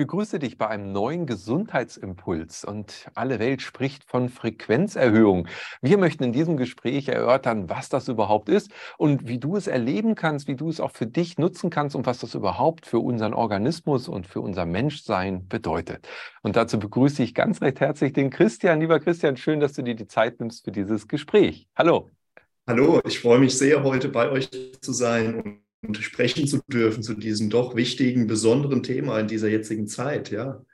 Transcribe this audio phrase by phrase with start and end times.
[0.00, 5.46] begrüße dich bei einem neuen Gesundheitsimpuls und alle Welt spricht von Frequenzerhöhung.
[5.82, 10.14] Wir möchten in diesem Gespräch erörtern, was das überhaupt ist und wie du es erleben
[10.14, 13.34] kannst, wie du es auch für dich nutzen kannst und was das überhaupt für unseren
[13.34, 16.08] Organismus und für unser Menschsein bedeutet.
[16.40, 18.80] Und dazu begrüße ich ganz recht herzlich den Christian.
[18.80, 21.68] Lieber Christian, schön, dass du dir die Zeit nimmst für dieses Gespräch.
[21.76, 22.08] Hallo.
[22.66, 24.48] Hallo, ich freue mich sehr, heute bei euch
[24.80, 25.60] zu sein
[26.00, 30.64] sprechen zu dürfen zu diesem doch wichtigen, besonderen Thema in dieser jetzigen Zeit, ja.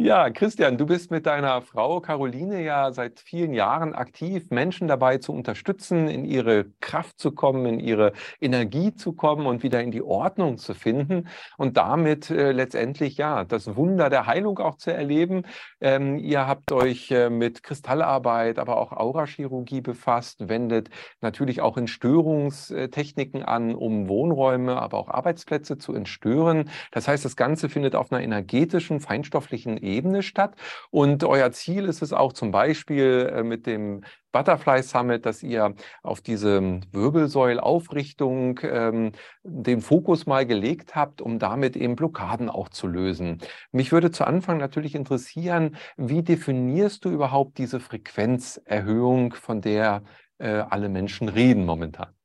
[0.00, 5.18] Ja, Christian, du bist mit deiner Frau Caroline ja seit vielen Jahren aktiv, Menschen dabei
[5.18, 9.90] zu unterstützen, in ihre Kraft zu kommen, in ihre Energie zu kommen und wieder in
[9.90, 14.92] die Ordnung zu finden und damit äh, letztendlich ja das Wunder der Heilung auch zu
[14.94, 15.42] erleben.
[15.80, 20.90] Ähm, ihr habt euch äh, mit Kristallarbeit, aber auch Aurachirurgie befasst, wendet
[21.22, 26.70] natürlich auch Entstörungstechniken an, um Wohnräume, aber auch Arbeitsplätze zu entstören.
[26.92, 29.87] Das heißt, das Ganze findet auf einer energetischen, feinstofflichen Ebene
[30.22, 30.54] statt.
[30.90, 35.74] Und euer Ziel ist es auch zum Beispiel äh, mit dem Butterfly Summit, dass ihr
[36.02, 42.86] auf diese Wirbelsäulaufrichtung ähm, den Fokus mal gelegt habt, um damit eben Blockaden auch zu
[42.86, 43.38] lösen.
[43.72, 50.02] Mich würde zu Anfang natürlich interessieren, wie definierst du überhaupt diese Frequenzerhöhung, von der
[50.38, 52.17] äh, alle Menschen reden momentan?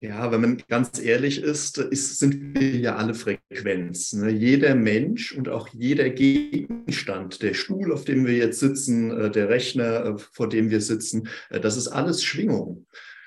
[0.00, 4.12] Ja, wenn man ganz ehrlich ist, ist sind wir ja alle Frequenz.
[4.12, 4.30] Ne?
[4.30, 9.48] Jeder Mensch und auch jeder Gegenstand, der Stuhl, auf dem wir jetzt sitzen, äh, der
[9.48, 12.86] Rechner, äh, vor dem wir sitzen, äh, das ist alles Schwingung.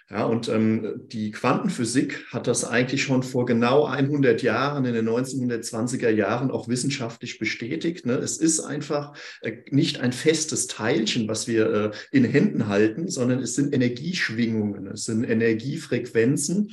[0.10, 5.10] Ja, und ähm, die Quantenphysik hat das eigentlich schon vor genau 100 Jahren, in den
[5.10, 8.06] 1920er Jahren, auch wissenschaftlich bestätigt.
[8.06, 8.14] Ne?
[8.14, 13.40] Es ist einfach äh, nicht ein festes Teilchen, was wir äh, in Händen halten, sondern
[13.40, 16.72] es sind Energieschwingungen, es sind Energiefrequenzen,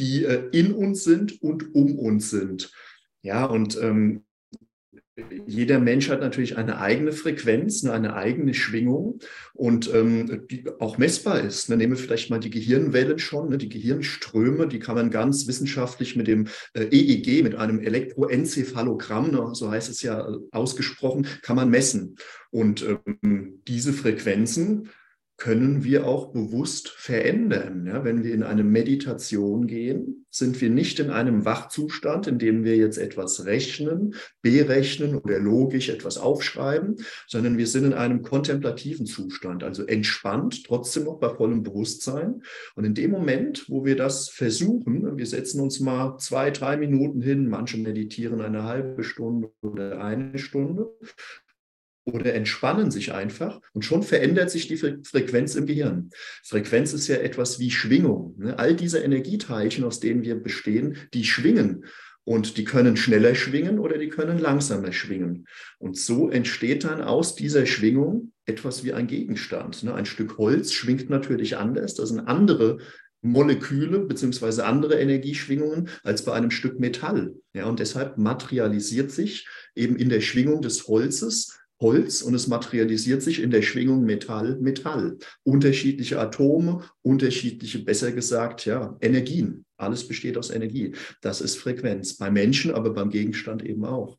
[0.00, 2.72] die äh, in uns sind und um uns sind.
[3.22, 4.24] Ja, und ähm,
[5.46, 9.18] jeder Mensch hat natürlich eine eigene Frequenz, ne, eine eigene Schwingung
[9.52, 11.68] und ähm, die auch messbar ist.
[11.68, 15.46] Ne, nehmen wir vielleicht mal die Gehirnwellen schon, ne, die Gehirnströme, die kann man ganz
[15.46, 21.26] wissenschaftlich mit dem äh, EEG, mit einem Elektroenzephalogramm, ne, so heißt es ja äh, ausgesprochen,
[21.42, 22.16] kann man messen.
[22.50, 22.86] Und
[23.22, 24.88] ähm, diese Frequenzen
[25.42, 27.84] können wir auch bewusst verändern.
[27.84, 32.62] Ja, wenn wir in eine Meditation gehen, sind wir nicht in einem Wachzustand, in dem
[32.62, 36.94] wir jetzt etwas rechnen, berechnen oder logisch etwas aufschreiben,
[37.26, 42.42] sondern wir sind in einem kontemplativen Zustand, also entspannt, trotzdem noch bei vollem Bewusstsein.
[42.76, 47.20] Und in dem Moment, wo wir das versuchen, wir setzen uns mal zwei, drei Minuten
[47.20, 50.88] hin, manche meditieren eine halbe Stunde oder eine Stunde,
[52.04, 56.10] oder entspannen sich einfach und schon verändert sich die Frequenz im Gehirn.
[56.42, 58.34] Frequenz ist ja etwas wie Schwingung.
[58.38, 58.58] Ne?
[58.58, 61.84] All diese Energieteilchen, aus denen wir bestehen, die schwingen.
[62.24, 65.46] Und die können schneller schwingen oder die können langsamer schwingen.
[65.78, 69.82] Und so entsteht dann aus dieser Schwingung etwas wie ein Gegenstand.
[69.82, 69.92] Ne?
[69.92, 71.94] Ein Stück Holz schwingt natürlich anders.
[71.94, 72.78] Das sind andere
[73.22, 77.34] Moleküle beziehungsweise andere Energieschwingungen als bei einem Stück Metall.
[77.54, 83.20] Ja, und deshalb materialisiert sich eben in der Schwingung des Holzes Holz und es materialisiert
[83.22, 85.18] sich in der Schwingung Metall, Metall.
[85.42, 89.66] Unterschiedliche Atome, unterschiedliche, besser gesagt, ja, Energien.
[89.76, 90.94] Alles besteht aus Energie.
[91.20, 92.16] Das ist Frequenz.
[92.16, 94.16] Bei Menschen, aber beim Gegenstand eben auch.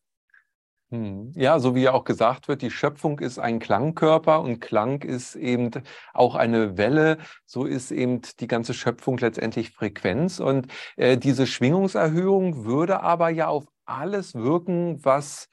[0.93, 1.31] Hm.
[1.33, 5.35] Ja, so wie ja auch gesagt wird, die Schöpfung ist ein Klangkörper und Klang ist
[5.35, 5.71] eben
[6.13, 7.17] auch eine Welle.
[7.47, 10.39] So ist eben die ganze Schöpfung letztendlich Frequenz.
[10.39, 15.49] Und äh, diese Schwingungserhöhung würde aber ja auf alles wirken, was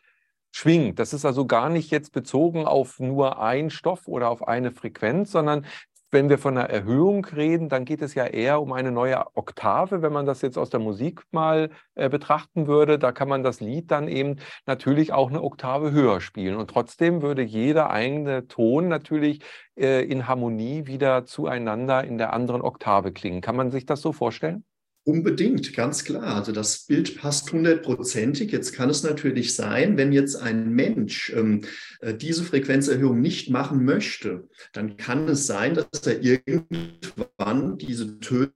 [0.52, 0.98] schwingt.
[0.98, 5.30] Das ist also gar nicht jetzt bezogen auf nur einen Stoff oder auf eine Frequenz,
[5.32, 5.64] sondern
[6.12, 10.02] wenn wir von einer Erhöhung reden, dann geht es ja eher um eine neue Oktave.
[10.02, 13.60] Wenn man das jetzt aus der Musik mal äh, betrachten würde, da kann man das
[13.60, 16.56] Lied dann eben natürlich auch eine Oktave höher spielen.
[16.56, 19.40] Und trotzdem würde jeder eigene Ton natürlich
[19.76, 23.40] äh, in Harmonie wieder zueinander in der anderen Oktave klingen.
[23.40, 24.64] Kann man sich das so vorstellen?
[25.10, 26.36] Unbedingt, ganz klar.
[26.36, 28.52] Also das Bild passt hundertprozentig.
[28.52, 31.62] Jetzt kann es natürlich sein, wenn jetzt ein Mensch ähm,
[31.98, 38.52] äh, diese Frequenzerhöhung nicht machen möchte, dann kann es sein, dass er irgendwann diese Töne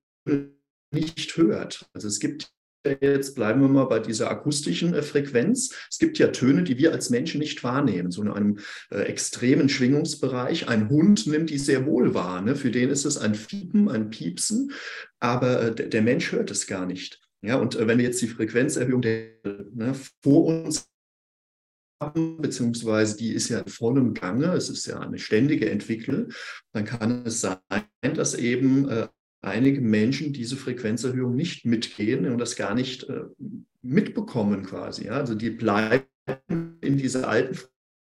[0.93, 1.90] nicht hört.
[1.93, 2.52] Also es gibt
[3.00, 5.75] jetzt bleiben wir mal bei dieser akustischen äh, Frequenz.
[5.90, 8.58] Es gibt ja Töne, die wir als Menschen nicht wahrnehmen, so in einem
[8.90, 10.69] äh, extremen Schwingungsbereich.
[10.69, 12.42] Ein Hund nimmt die sehr wohl wahr.
[12.42, 12.56] Ne?
[12.56, 14.72] Für den ist es ein Fiepen, ein Piepsen,
[15.20, 17.20] aber äh, der Mensch hört es gar nicht.
[17.42, 19.32] Ja, und äh, wenn wir jetzt die Frequenzerhöhung der,
[19.75, 20.88] ne, vor uns
[22.00, 26.32] haben, beziehungsweise die ist ja in vollem Gange, es ist ja eine ständige Entwicklung,
[26.72, 27.58] dann kann es sein,
[28.14, 29.08] dass eben äh,
[29.44, 33.25] einige Menschen diese Frequenzerhöhung nicht mitgehen und das gar nicht äh,
[33.82, 35.06] mitbekommen quasi.
[35.06, 35.12] Ja?
[35.12, 36.05] Also die bleiben
[36.81, 37.58] in dieser alten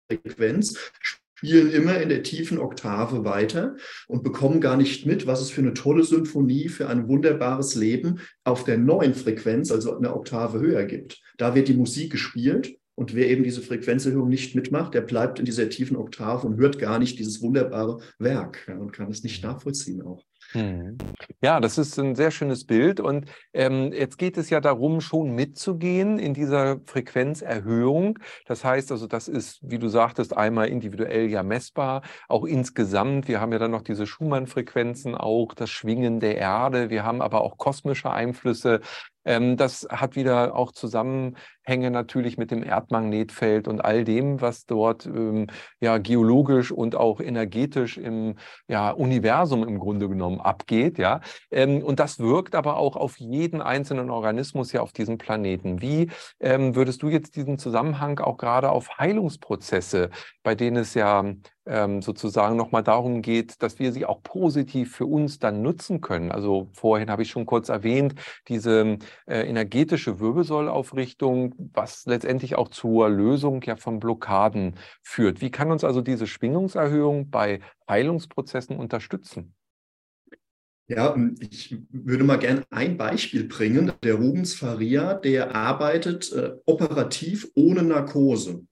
[0.10, 3.76] Frequenz, spielen immer in der tiefen Oktave weiter
[4.08, 8.20] und bekommen gar nicht mit, was es für eine tolle Symphonie, für ein wunderbares Leben
[8.44, 11.20] auf der neuen Frequenz, also eine Oktave höher gibt.
[11.38, 15.46] Da wird die Musik gespielt und wer eben diese Frequenzerhöhung nicht mitmacht, der bleibt in
[15.46, 19.44] dieser tiefen Oktave und hört gar nicht dieses wunderbare Werk ja, und kann es nicht
[19.44, 20.24] nachvollziehen auch.
[20.54, 20.98] Mhm.
[21.42, 23.00] Ja, das ist ein sehr schönes Bild.
[23.00, 28.20] Und ähm, jetzt geht es ja darum, schon mitzugehen in dieser Frequenzerhöhung.
[28.46, 33.28] Das heißt also, das ist, wie du sagtest, einmal individuell ja messbar, auch insgesamt.
[33.30, 36.90] Wir haben ja dann noch diese Schumann-Frequenzen, auch das Schwingen der Erde.
[36.90, 38.82] Wir haben aber auch kosmische Einflüsse.
[39.26, 45.06] Ähm, das hat wieder auch Zusammenhänge natürlich mit dem Erdmagnetfeld und all dem, was dort
[45.06, 45.48] ähm,
[45.80, 48.36] ja geologisch und auch energetisch im
[48.68, 50.98] ja, Universum im Grunde genommen abgeht.
[50.98, 51.22] Ja?
[51.52, 55.82] Ähm, und das wirkt aber auch auf jeden einzelnen Organismus ja auf diesem Planeten.
[55.82, 56.10] Wie
[56.40, 60.10] ähm, würdest du jetzt diesen Zusammenhang auch gerade auf Heilungsprozesse,
[60.44, 61.24] bei denen es ja
[61.66, 66.32] ähm, sozusagen nochmal darum geht, dass wir sie auch positiv für uns dann nutzen können.
[66.32, 68.16] Also vorhin habe ich schon kurz erwähnt,
[68.48, 68.98] diese
[69.28, 75.42] äh, energetische Wirbelsäulaufrichtung, was letztendlich auch zur Lösung ja von Blockaden führt.
[75.42, 79.54] Wie kann uns also diese Schwingungserhöhung bei Heilungsprozessen unterstützen?
[80.88, 83.94] Ja, ich würde mal gerne ein Beispiel bringen.
[84.04, 88.66] Der Rubens Faria, der arbeitet äh, operativ ohne Narkose.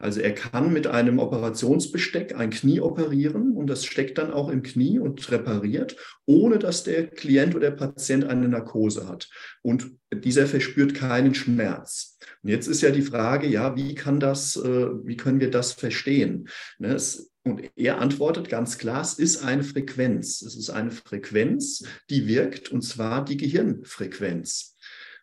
[0.00, 4.62] Also er kann mit einem Operationsbesteck ein Knie operieren und das steckt dann auch im
[4.62, 5.94] Knie und repariert,
[6.24, 9.28] ohne dass der Klient oder der Patient eine Narkose hat.
[9.60, 12.18] Und dieser verspürt keinen Schmerz.
[12.42, 15.72] Und jetzt ist ja die Frage, ja, wie kann das, äh, wie können wir das
[15.72, 16.48] verstehen?
[16.78, 16.96] Ne,
[17.42, 20.42] und er antwortet ganz klar, es ist eine Frequenz.
[20.42, 24.76] Es ist eine Frequenz, die wirkt, und zwar die Gehirnfrequenz.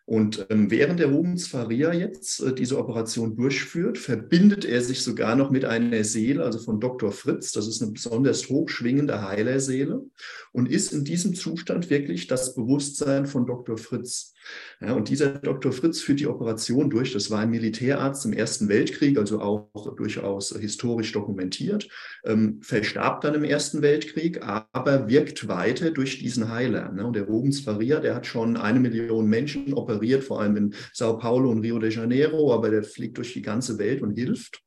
[0.08, 5.36] Und ähm, während der Rubens Faria jetzt äh, diese Operation durchführt, verbindet er sich sogar
[5.36, 7.12] noch mit einer Seele, also von Dr.
[7.12, 7.52] Fritz.
[7.52, 10.06] Das ist eine besonders hochschwingende Heilerseele
[10.52, 13.76] und ist in diesem Zustand wirklich das Bewusstsein von Dr.
[13.76, 14.32] Fritz.
[14.80, 15.72] Ja, und dieser Dr.
[15.72, 17.12] Fritz führt die Operation durch.
[17.12, 21.88] Das war ein Militärarzt im Ersten Weltkrieg, also auch durchaus historisch dokumentiert,
[22.24, 26.92] ähm, verstarb dann im Ersten Weltkrieg, aber wirkt weiter durch diesen Heiler.
[26.92, 27.06] Ne?
[27.06, 31.18] Und der Rubens Faria, der hat schon eine Million Menschen operiert, vor allem in Sao
[31.18, 34.62] Paulo und Rio de Janeiro, aber der fliegt durch die ganze Welt und hilft.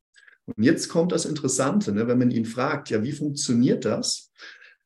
[0.46, 2.08] Und jetzt kommt das Interessante, ne?
[2.08, 4.32] wenn man ihn fragt, ja, wie funktioniert das?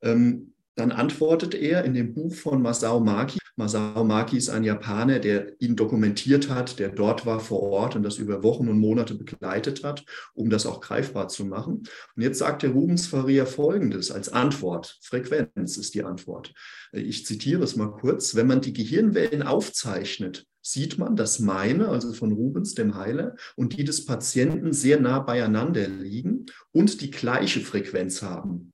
[0.01, 3.39] Ähm, dann antwortet er in dem Buch von Masao Maki.
[3.57, 8.03] Masao Maki ist ein Japaner, der ihn dokumentiert hat, der dort war vor Ort und
[8.03, 10.03] das über Wochen und Monate begleitet hat,
[10.33, 11.83] um das auch greifbar zu machen.
[12.15, 14.97] Und jetzt sagt der Rubens Faria Folgendes als Antwort.
[15.01, 16.53] Frequenz ist die Antwort.
[16.91, 18.35] Ich zitiere es mal kurz.
[18.35, 23.77] Wenn man die Gehirnwellen aufzeichnet, sieht man, dass meine, also von Rubens, dem Heiler, und
[23.77, 28.73] die des Patienten sehr nah beieinander liegen und die gleiche Frequenz haben.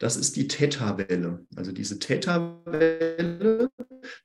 [0.00, 1.46] Das ist die Theta-Welle.
[1.56, 3.68] Also diese Theta-Welle,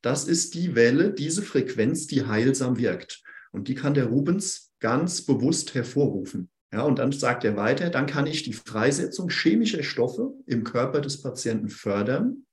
[0.01, 3.21] das ist die Welle, diese Frequenz, die heilsam wirkt.
[3.51, 6.49] Und die kann der Rubens ganz bewusst hervorrufen.
[6.71, 11.01] Ja, und dann sagt er weiter, dann kann ich die Freisetzung chemischer Stoffe im Körper
[11.01, 12.45] des Patienten fördern,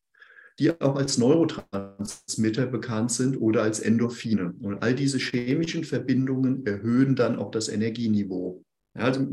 [0.59, 4.55] die auch als Neurotransmitter bekannt sind oder als Endorphine.
[4.61, 8.65] Und all diese chemischen Verbindungen erhöhen dann auch das Energieniveau.
[8.95, 9.27] Ja, also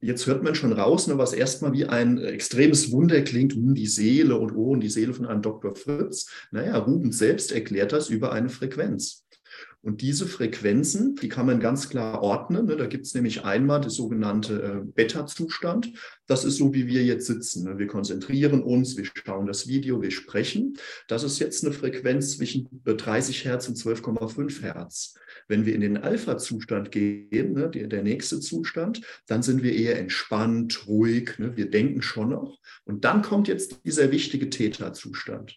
[0.00, 3.86] jetzt hört man schon raus, ne, was erstmal wie ein extremes Wunder klingt, hm, die
[3.86, 5.74] Seele und oh, und die Seele von einem Dr.
[5.74, 6.30] Fritz.
[6.52, 9.26] Naja, Rubens selbst erklärt das über eine Frequenz.
[9.82, 12.66] Und diese Frequenzen, die kann man ganz klar ordnen.
[12.66, 12.76] Ne?
[12.76, 15.92] Da gibt es nämlich einmal das sogenannte äh, Beta-Zustand.
[16.26, 17.64] Das ist so, wie wir jetzt sitzen.
[17.64, 17.78] Ne?
[17.78, 20.76] Wir konzentrieren uns, wir schauen das Video, wir sprechen.
[21.08, 25.14] Das ist jetzt eine Frequenz zwischen 30 Hertz und 12,5 Hertz.
[25.48, 30.86] Wenn wir in den Alpha-Zustand gehen, ne, der, nächste Zustand, dann sind wir eher entspannt,
[30.88, 32.58] ruhig, wir denken schon noch.
[32.84, 35.56] Und dann kommt jetzt dieser wichtige Theta-Zustand.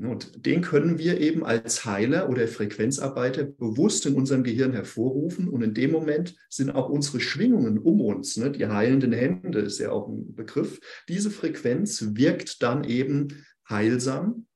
[0.00, 5.48] Ne, und den können wir eben als Heiler oder Frequenzarbeiter bewusst in unserem Gehirn hervorrufen.
[5.48, 9.80] Und in dem Moment sind auch unsere Schwingungen um uns, ne, die heilenden Hände ist
[9.80, 10.78] ja auch ein Begriff,
[11.08, 14.46] diese Frequenz wirkt dann eben heilsam,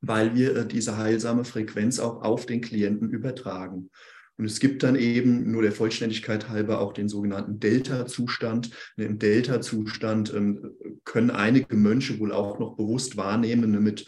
[0.00, 3.90] weil wir äh, diese heilsame Frequenz auch auf den Klienten übertragen.
[4.38, 8.70] Und es gibt dann eben nur der Vollständigkeit halber auch den sogenannten Delta-Zustand.
[8.96, 14.06] Im Delta-Zustand ähm, können einige Mönche wohl auch noch bewusst wahrnehmen ne, mit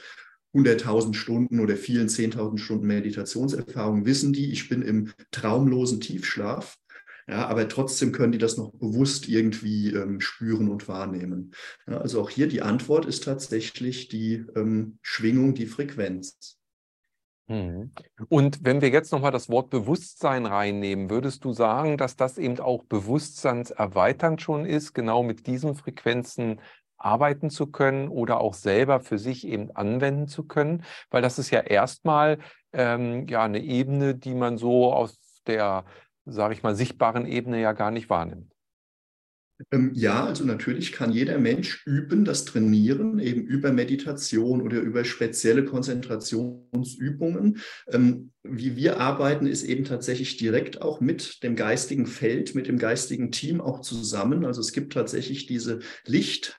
[0.54, 6.78] 100.000 Stunden oder vielen 10.000 Stunden Meditationserfahrung, wissen die, ich bin im traumlosen Tiefschlaf.
[7.28, 11.52] Ja, aber trotzdem können die das noch bewusst irgendwie ähm, spüren und wahrnehmen.
[11.86, 16.58] Ja, also auch hier die Antwort ist tatsächlich die ähm, Schwingung, die Frequenz.
[17.48, 17.92] Mhm.
[18.28, 22.60] Und wenn wir jetzt nochmal das Wort Bewusstsein reinnehmen, würdest du sagen, dass das eben
[22.60, 26.60] auch bewusstseinserweiternd schon ist, genau mit diesen Frequenzen
[26.98, 30.84] arbeiten zu können oder auch selber für sich eben anwenden zu können?
[31.10, 32.38] Weil das ist ja erstmal
[32.72, 35.84] ähm, ja eine Ebene, die man so aus der,
[36.26, 38.52] sage ich mal, sichtbaren Ebene ja gar nicht wahrnimmt.
[39.72, 45.04] Ähm, ja, also natürlich kann jeder Mensch üben, das Trainieren, eben über Meditation oder über
[45.04, 47.58] spezielle Konzentrationsübungen.
[47.88, 52.78] Ähm, wie wir arbeiten, ist eben tatsächlich direkt auch mit dem geistigen Feld, mit dem
[52.78, 54.44] geistigen Team auch zusammen.
[54.44, 56.56] Also es gibt tatsächlich diese Lichtheiler,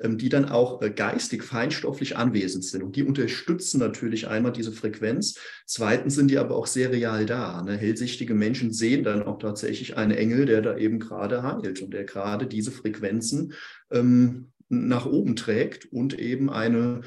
[0.00, 2.82] ähm, die dann auch äh, geistig, feinstofflich anwesend sind.
[2.82, 5.38] Und die unterstützen natürlich einmal diese Frequenz.
[5.66, 7.62] Zweitens sind die aber auch sehr real da.
[7.62, 7.76] Ne?
[7.76, 12.04] Hellsichtige Menschen sehen dann auch tatsächlich einen Engel, der da eben gerade heilt und der
[12.04, 13.54] gerade diese Frequenzen
[13.90, 17.00] ähm, nach oben trägt und eben eine,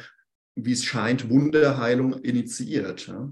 [0.56, 3.08] wie es scheint, Wunderheilung initiiert.
[3.08, 3.32] Ja?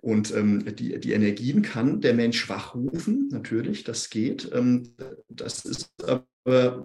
[0.00, 4.48] Und ähm, die, die Energien kann der Mensch wachrufen, natürlich, das geht.
[4.52, 4.94] Ähm,
[5.28, 6.26] das ist aber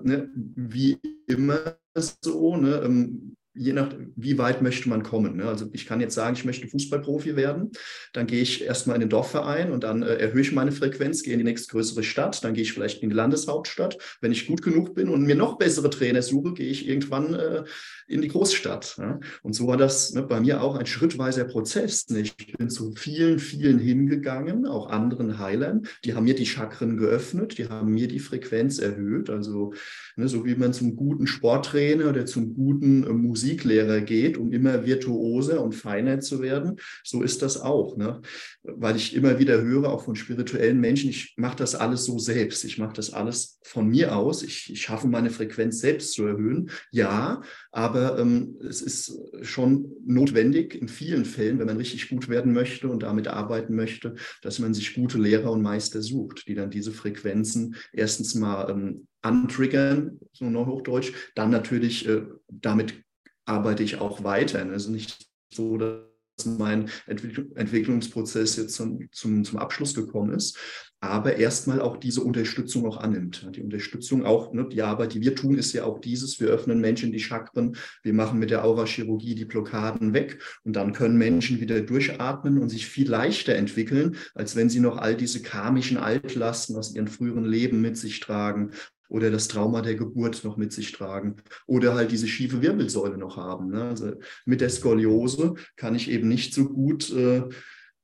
[0.03, 5.37] ne, wie immer so, ne, ähm, je nach, wie weit möchte man kommen.
[5.37, 5.45] Ne?
[5.45, 7.71] Also ich kann jetzt sagen, ich möchte Fußballprofi werden,
[8.13, 11.33] dann gehe ich erstmal in den Dorfverein und dann äh, erhöhe ich meine Frequenz, gehe
[11.33, 13.97] in die nächstgrößere Stadt, dann gehe ich vielleicht in die Landeshauptstadt.
[14.21, 17.63] Wenn ich gut genug bin und mir noch bessere Trainer suche, gehe ich irgendwann äh,
[18.07, 18.95] in die Großstadt.
[18.97, 19.19] Ja?
[19.41, 22.07] Und so war das ne, bei mir auch ein schrittweiser Prozess.
[22.09, 22.21] Ne?
[22.21, 27.57] Ich bin zu vielen, vielen hingegangen, auch anderen Heilern, die haben mir die Chakren geöffnet,
[27.57, 29.29] die haben mir die Frequenz erhöht.
[29.29, 29.73] Also
[30.15, 33.09] ne, so wie man zum guten Sporttrainer oder zum guten äh,
[33.41, 37.97] Musiklehrer geht, um immer virtuoser und feiner zu werden, so ist das auch.
[37.97, 38.21] Ne?
[38.63, 42.63] Weil ich immer wieder höre, auch von spirituellen Menschen, ich mache das alles so selbst.
[42.63, 44.43] Ich mache das alles von mir aus.
[44.43, 46.69] Ich, ich schaffe meine Frequenz selbst zu erhöhen.
[46.91, 52.53] Ja, aber ähm, es ist schon notwendig in vielen Fällen, wenn man richtig gut werden
[52.53, 56.69] möchte und damit arbeiten möchte, dass man sich gute Lehrer und Meister sucht, die dann
[56.69, 63.03] diese Frequenzen erstens mal ähm, antriggern, so noch Hochdeutsch, dann natürlich äh, damit
[63.45, 64.65] arbeite ich auch weiter.
[64.69, 66.11] Also nicht so, dass
[66.45, 70.57] mein Entwicklungsprozess jetzt zum, zum, zum Abschluss gekommen ist,
[71.03, 73.49] aber erstmal auch diese Unterstützung auch annimmt.
[73.55, 76.79] Die Unterstützung auch, ne, die Arbeit, die wir tun, ist ja auch dieses, wir öffnen
[76.79, 81.59] Menschen die Chakren, wir machen mit der Aurachirurgie die Blockaden weg und dann können Menschen
[81.59, 86.75] wieder durchatmen und sich viel leichter entwickeln, als wenn sie noch all diese karmischen Altlasten
[86.75, 88.71] aus ihren früheren Leben mit sich tragen
[89.11, 91.35] oder das Trauma der Geburt noch mit sich tragen
[91.67, 93.69] oder halt diese schiefe Wirbelsäule noch haben.
[93.69, 93.83] Ne?
[93.83, 94.13] Also
[94.45, 97.43] mit der Skoliose kann ich eben nicht so gut äh,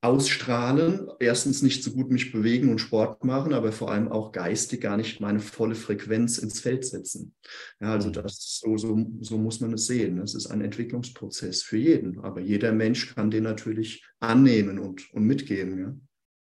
[0.01, 4.81] ausstrahlen, erstens nicht so gut mich bewegen und Sport machen, aber vor allem auch geistig
[4.81, 7.33] gar nicht meine volle Frequenz ins Feld setzen.
[7.79, 8.13] Ja, also mhm.
[8.13, 10.17] das so, so, so muss man es sehen.
[10.17, 15.23] Das ist ein Entwicklungsprozess für jeden, aber jeder Mensch kann den natürlich annehmen und, und
[15.23, 15.79] mitgehen.
[15.79, 15.95] Ja.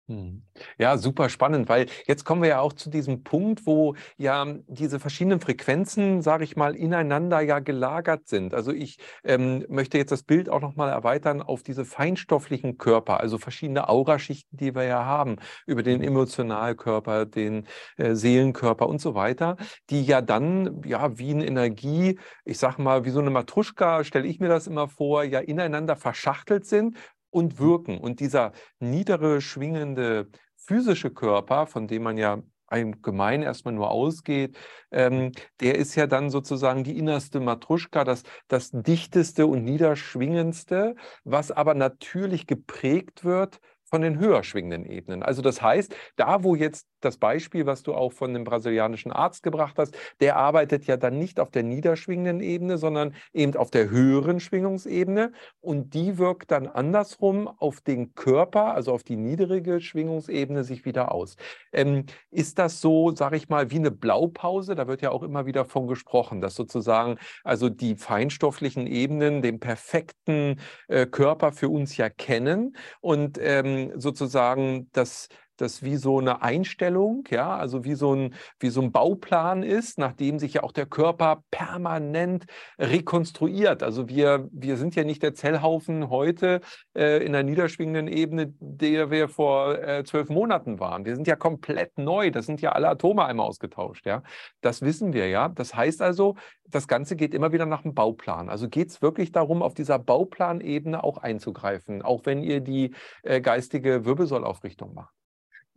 [0.08, 0.44] Hm.
[0.78, 5.00] Ja, super spannend, weil jetzt kommen wir ja auch zu diesem Punkt, wo ja diese
[5.00, 8.54] verschiedenen Frequenzen, sage ich mal, ineinander ja gelagert sind.
[8.54, 13.36] Also ich ähm, möchte jetzt das Bild auch nochmal erweitern auf diese feinstofflichen Körper, also
[13.36, 16.06] verschiedene Auraschichten, die wir ja haben, über den mhm.
[16.06, 19.56] Emotionalkörper, den äh, Seelenkörper und so weiter,
[19.90, 24.28] die ja dann ja wie eine Energie, ich sage mal, wie so eine Matruschka, stelle
[24.28, 26.96] ich mir das immer vor, ja ineinander verschachtelt sind
[27.30, 27.98] und wirken.
[27.98, 34.56] Und dieser niedere, schwingende physische Körper, von dem man ja allgemein erstmal nur ausgeht,
[34.90, 41.50] ähm, der ist ja dann sozusagen die innerste Matruschka, das, das dichteste und niederschwingendste, was
[41.50, 45.22] aber natürlich geprägt wird von den höher schwingenden Ebenen.
[45.22, 49.42] Also das heißt, da wo jetzt das Beispiel, was du auch von dem brasilianischen Arzt
[49.42, 53.88] gebracht hast, der arbeitet ja dann nicht auf der niederschwingenden Ebene, sondern eben auf der
[53.88, 60.64] höheren Schwingungsebene und die wirkt dann andersrum auf den Körper, also auf die niedrige Schwingungsebene
[60.64, 61.36] sich wieder aus.
[61.72, 64.74] Ähm, ist das so, sage ich mal, wie eine Blaupause?
[64.74, 69.60] Da wird ja auch immer wieder von gesprochen, dass sozusagen also die feinstofflichen Ebenen den
[69.60, 75.28] perfekten äh, Körper für uns ja kennen und ähm, sozusagen das
[75.60, 79.98] das wie so eine Einstellung, ja, also wie so ein, wie so ein Bauplan ist,
[79.98, 82.46] nachdem sich ja auch der Körper permanent
[82.78, 83.82] rekonstruiert.
[83.82, 86.60] Also wir, wir sind ja nicht der Zellhaufen heute
[86.96, 91.04] äh, in der niederschwingenden Ebene, der wir vor äh, zwölf Monaten waren.
[91.04, 92.30] Wir sind ja komplett neu.
[92.30, 94.22] Das sind ja alle Atome einmal ausgetauscht, ja.
[94.60, 95.48] Das wissen wir ja.
[95.48, 96.36] Das heißt also,
[96.68, 98.48] das Ganze geht immer wieder nach dem Bauplan.
[98.48, 103.40] Also geht es wirklich darum, auf dieser Bauplanebene auch einzugreifen, auch wenn ihr die äh,
[103.40, 105.15] geistige Wirbelsäulaufrichtung macht.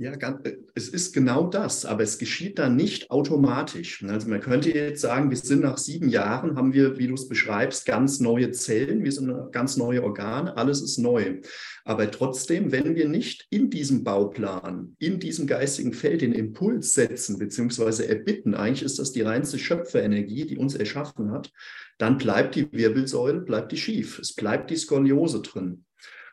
[0.02, 0.14] Ja,
[0.76, 4.02] es ist genau das, aber es geschieht dann nicht automatisch.
[4.06, 7.28] Also man könnte jetzt sagen, wir sind nach sieben Jahren, haben wir, wie du es
[7.28, 11.42] beschreibst, ganz neue Zellen, wir sind ganz neue Organe, alles ist neu.
[11.84, 17.38] Aber trotzdem, wenn wir nicht in diesem Bauplan, in diesem geistigen Feld den Impuls setzen,
[17.38, 21.52] beziehungsweise erbitten, eigentlich ist das die reinste Schöpferenergie, die uns erschaffen hat,
[21.98, 24.18] dann bleibt die Wirbelsäule, bleibt die schief.
[24.20, 25.84] Es bleibt die Skoliose drin.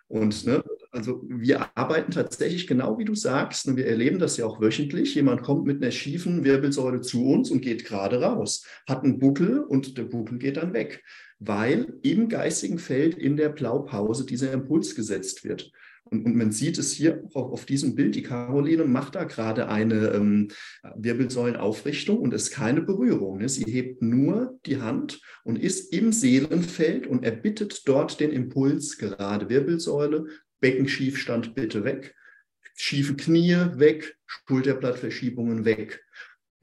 [0.09, 4.47] Und ne, also wir arbeiten tatsächlich genau wie du sagst, und wir erleben das ja
[4.47, 5.15] auch wöchentlich.
[5.15, 9.61] Jemand kommt mit einer schiefen Wirbelsäule zu uns und geht gerade raus, hat einen Buckel
[9.61, 11.03] und der Buckel geht dann weg,
[11.39, 15.73] weil im geistigen Feld in der Blaupause dieser Impuls gesetzt wird.
[16.09, 18.15] Und, und, man sieht es hier auch auf diesem Bild.
[18.15, 20.49] Die Caroline macht da gerade eine ähm,
[20.95, 23.39] Wirbelsäulenaufrichtung und es ist keine Berührung.
[23.39, 23.49] Ne?
[23.49, 29.49] Sie hebt nur die Hand und ist im Seelenfeld und erbittet dort den Impuls, gerade
[29.49, 30.27] Wirbelsäule,
[30.61, 32.15] Beckenschiefstand bitte weg,
[32.77, 36.06] schiefe Knie weg, Schulterblattverschiebungen weg.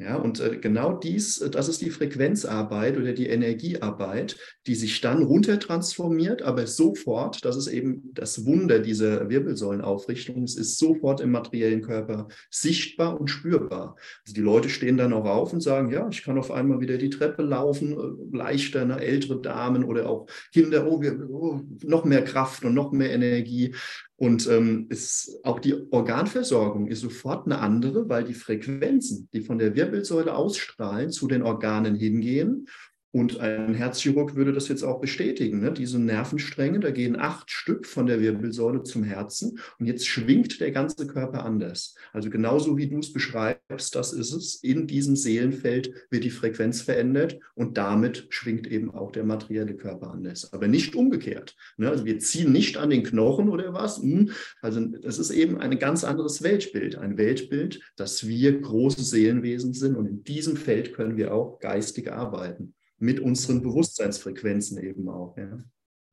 [0.03, 4.35] Ja, und äh, genau dies, äh, das ist die Frequenzarbeit oder die Energiearbeit,
[4.67, 10.55] die sich dann runter transformiert, aber sofort, das ist eben das Wunder dieser Wirbelsäulenaufrichtung, es
[10.55, 13.95] ist sofort im materiellen Körper sichtbar und spürbar.
[14.25, 16.97] Also die Leute stehen dann auch auf und sagen, ja, ich kann auf einmal wieder
[16.97, 22.03] die Treppe laufen, äh, leichter, ne, ältere Damen oder auch Kinder, oh, wir, oh, noch
[22.03, 23.73] mehr Kraft und noch mehr Energie.
[24.15, 29.57] Und ähm, ist, auch die Organversorgung ist sofort eine andere, weil die Frequenzen, die von
[29.57, 32.67] der Wirbelsäule ausstrahlen, zu den Organen hingehen
[33.13, 35.59] und ein Herzchirurg würde das jetzt auch bestätigen.
[35.59, 35.71] Ne?
[35.71, 40.71] Diese Nervenstränge, da gehen acht Stück von der Wirbelsäule zum Herzen und jetzt schwingt der
[40.71, 41.93] ganze Körper anders.
[42.11, 44.55] Also genauso wie du es beschreibst, das ist es.
[44.63, 50.09] In diesem Seelenfeld wird die Frequenz verändert und damit schwingt eben auch der materielle Körper
[50.09, 50.51] anders.
[50.51, 51.55] Aber nicht umgekehrt.
[51.77, 51.89] Ne?
[51.89, 54.01] Also wir ziehen nicht an den Knochen oder was.
[54.01, 54.31] Hm.
[54.63, 56.95] Also das ist eben ein ganz anderes Weltbild.
[56.95, 62.11] Ein Weltbild, dass wir große Seelenwesen sind und in diesem Feld können wir auch geistig
[62.11, 65.35] arbeiten mit unseren Bewusstseinsfrequenzen eben auch.
[65.37, 65.59] Ja.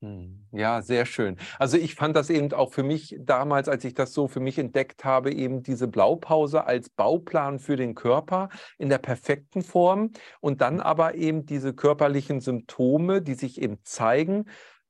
[0.03, 0.47] Hm.
[0.51, 1.37] Ja, sehr schön.
[1.59, 4.59] Also ich fand das eben auch für mich damals, als ich das so für mich
[4.59, 10.63] entdeckt habe, eben diese Blaupause als Bauplan für den Körper in der perfekten Form und
[10.63, 14.47] dann aber eben diese körperlichen Symptome, die sich eben zeigen,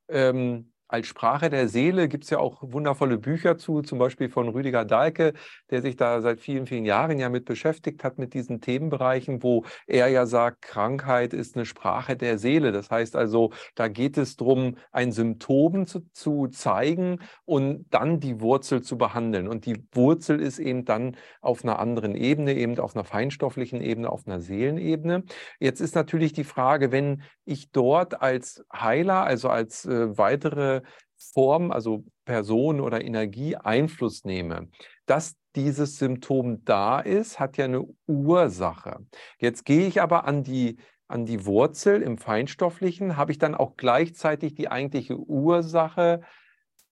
[0.09, 4.49] ähm, als Sprache der Seele gibt es ja auch wundervolle Bücher zu, zum Beispiel von
[4.49, 5.35] Rüdiger Dahlke,
[5.71, 9.65] der sich da seit vielen, vielen Jahren ja mit beschäftigt hat, mit diesen Themenbereichen, wo
[9.87, 12.73] er ja sagt, Krankheit ist eine Sprache der Seele.
[12.73, 18.41] Das heißt also, da geht es darum, ein Symptom zu, zu zeigen und dann die
[18.41, 19.47] Wurzel zu behandeln.
[19.47, 24.11] Und die Wurzel ist eben dann auf einer anderen Ebene, eben auf einer feinstofflichen Ebene,
[24.11, 25.23] auf einer Seelenebene.
[25.61, 30.80] Jetzt ist natürlich die Frage, wenn ich dort als Heiler, also als äh, weitere
[31.17, 34.69] Form, also Person oder Energie Einfluss nehme.
[35.07, 39.05] Dass dieses Symptom da ist, hat ja eine Ursache.
[39.39, 43.77] Jetzt gehe ich aber an die, an die Wurzel im Feinstofflichen, habe ich dann auch
[43.77, 46.23] gleichzeitig die eigentliche Ursache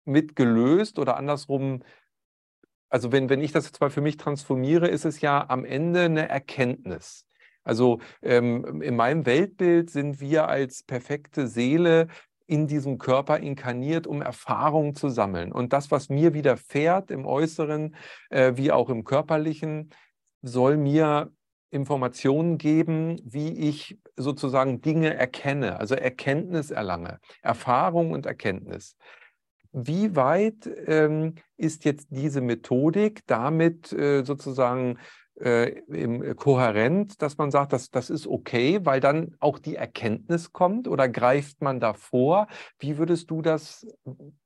[0.04, 1.82] mit gelöst oder andersrum.
[2.88, 6.02] Also wenn, wenn ich das jetzt mal für mich transformiere, ist es ja am Ende
[6.02, 7.26] eine Erkenntnis.
[7.64, 12.08] Also ähm, in meinem Weltbild sind wir als perfekte Seele
[12.46, 15.52] in diesem Körper inkarniert, um Erfahrungen zu sammeln.
[15.52, 17.94] Und das, was mir widerfährt im Äußeren
[18.30, 19.90] äh, wie auch im Körperlichen,
[20.42, 21.30] soll mir
[21.70, 28.96] Informationen geben, wie ich sozusagen Dinge erkenne, also Erkenntnis erlange, Erfahrung und Erkenntnis.
[29.72, 34.98] Wie weit ähm, ist jetzt diese Methodik damit äh, sozusagen
[35.40, 40.52] äh, äh, kohärent, dass man sagt, das, das ist okay, weil dann auch die Erkenntnis
[40.52, 42.48] kommt oder greift man davor?
[42.78, 43.86] Wie würdest du das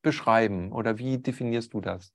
[0.02, 2.12] beschreiben oder wie definierst du das?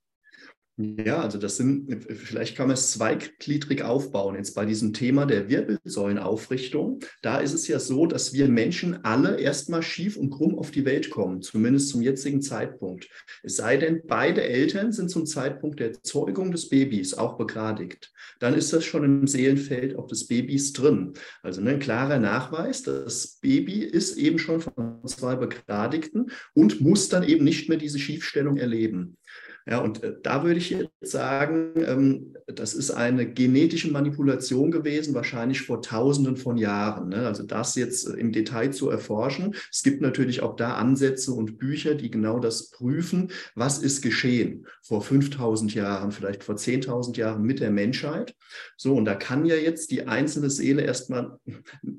[0.77, 4.35] Ja, also das sind, vielleicht kann man es zweigliedrig aufbauen.
[4.35, 9.39] Jetzt bei diesem Thema der Wirbelsäulenaufrichtung, da ist es ja so, dass wir Menschen alle
[9.39, 13.09] erstmal schief und krumm auf die Welt kommen, zumindest zum jetzigen Zeitpunkt.
[13.43, 18.11] Es sei denn, beide Eltern sind zum Zeitpunkt der Zeugung des Babys auch begradigt.
[18.39, 21.13] Dann ist das schon im Seelenfeld auch des Babys drin.
[21.43, 27.09] Also ne, ein klarer Nachweis, das Baby ist eben schon von zwei Begradigten und muss
[27.09, 29.17] dann eben nicht mehr diese Schiefstellung erleben.
[29.67, 35.13] Ja, und äh, da würde ich jetzt sagen, ähm, das ist eine genetische Manipulation gewesen,
[35.13, 37.09] wahrscheinlich vor Tausenden von Jahren.
[37.09, 37.27] Ne?
[37.27, 39.55] Also das jetzt äh, im Detail zu erforschen.
[39.71, 43.31] Es gibt natürlich auch da Ansätze und Bücher, die genau das prüfen.
[43.55, 48.35] Was ist geschehen vor 5000 Jahren, vielleicht vor 10.000 Jahren mit der Menschheit?
[48.77, 51.37] So, und da kann ja jetzt die einzelne Seele erstmal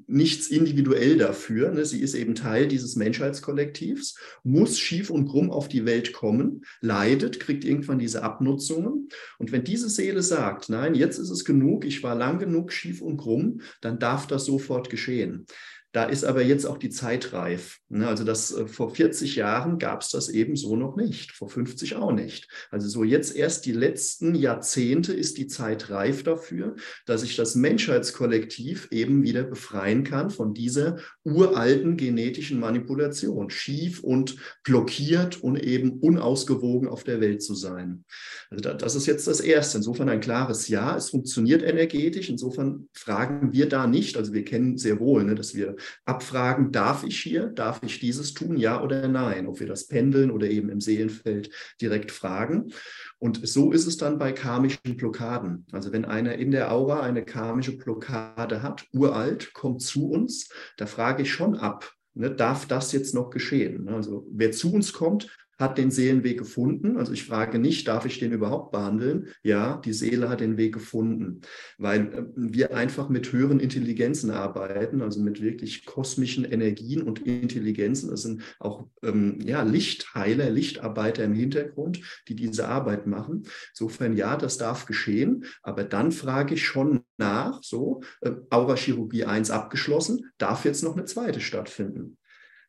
[0.06, 1.70] nichts individuell dafür.
[1.70, 1.84] Ne?
[1.84, 7.40] Sie ist eben Teil dieses Menschheitskollektivs, muss schief und krumm auf die Welt kommen, leidet,
[7.40, 9.08] kriegt irgendwann diese Abnutzungen.
[9.38, 13.02] Und wenn diese Seele sagt, nein, jetzt ist es genug, ich war lang genug schief
[13.02, 15.46] und krumm, dann darf das sofort geschehen.
[15.92, 17.80] Da ist aber jetzt auch die Zeit reif.
[17.90, 18.08] Ne?
[18.08, 21.96] Also das äh, vor 40 Jahren gab es das eben so noch nicht, vor 50
[21.96, 22.48] auch nicht.
[22.70, 27.54] Also so jetzt erst die letzten Jahrzehnte ist die Zeit reif dafür, dass sich das
[27.54, 36.00] Menschheitskollektiv eben wieder befreien kann von dieser uralten genetischen Manipulation, schief und blockiert und eben
[36.00, 38.04] unausgewogen auf der Welt zu sein.
[38.50, 39.76] Also das ist jetzt das Erste.
[39.76, 42.30] Insofern ein klares Ja, es funktioniert energetisch.
[42.30, 47.04] Insofern fragen wir da nicht, also wir kennen sehr wohl, ne, dass wir abfragen, darf
[47.04, 50.68] ich hier, darf ich dieses tun, ja oder nein, ob wir das pendeln oder eben
[50.68, 52.72] im Seelenfeld direkt fragen.
[53.18, 55.66] Und so ist es dann bei karmischen Blockaden.
[55.72, 60.86] Also wenn einer in der Aura eine karmische Blockade hat, uralt, kommt zu uns, da
[60.86, 63.88] frage ich schon ab, Ne, darf das jetzt noch geschehen?
[63.88, 66.96] Also wer zu uns kommt, hat den Seelenweg gefunden.
[66.96, 69.28] Also ich frage nicht, darf ich den überhaupt behandeln?
[69.42, 71.40] Ja, die Seele hat den Weg gefunden,
[71.78, 78.10] weil äh, wir einfach mit höheren Intelligenzen arbeiten, also mit wirklich kosmischen Energien und Intelligenzen.
[78.10, 83.44] Das sind auch ähm, ja, Lichtheiler, Lichtarbeiter im Hintergrund, die diese Arbeit machen.
[83.70, 89.50] Insofern ja, das darf geschehen, aber dann frage ich schon nach, so, äh, Aurachirurgie 1
[89.50, 92.18] abgeschlossen, darf jetzt noch eine zweite stattfinden?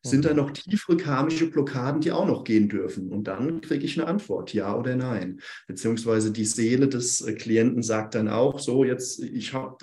[0.06, 0.36] Sind da mhm.
[0.36, 3.08] noch tiefere karmische Blockaden, die auch noch gehen dürfen?
[3.08, 5.40] Und dann kriege ich eine Antwort, ja oder nein.
[5.66, 9.78] Beziehungsweise die Seele des äh, Klienten sagt dann auch, so jetzt, ich habe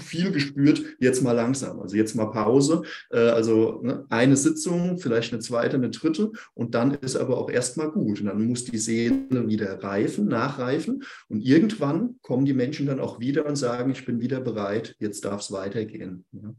[0.00, 1.80] viel gespürt, jetzt mal langsam.
[1.80, 2.82] Also jetzt mal Pause.
[3.10, 6.32] Äh, also ne, eine Sitzung, vielleicht eine zweite, eine dritte.
[6.54, 8.20] Und dann ist aber auch erstmal gut.
[8.20, 11.04] Und dann muss die Seele wieder reifen, nachreifen.
[11.28, 15.24] Und irgendwann kommen die Menschen dann auch wieder und sagen, ich bin wieder bereit, jetzt
[15.24, 16.24] darf es weitergehen.
[16.32, 16.56] Mhm.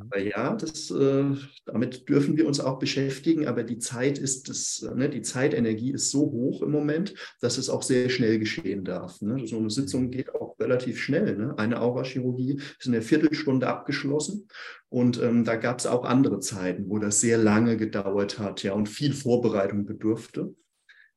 [0.00, 1.24] Aber ja, das, äh,
[1.66, 5.92] damit dürfen dürfen wir uns auch beschäftigen, aber die Zeit ist das, ne, die Zeitenergie
[5.92, 9.20] ist so hoch im Moment, dass es auch sehr schnell geschehen darf.
[9.20, 9.46] Ne?
[9.46, 11.36] So eine Sitzung geht auch relativ schnell.
[11.36, 11.54] Ne?
[11.58, 14.48] Eine Aurachirurgie ist in der Viertelstunde abgeschlossen.
[14.88, 18.72] Und ähm, da gab es auch andere Zeiten, wo das sehr lange gedauert hat, ja,
[18.72, 20.54] und viel Vorbereitung bedurfte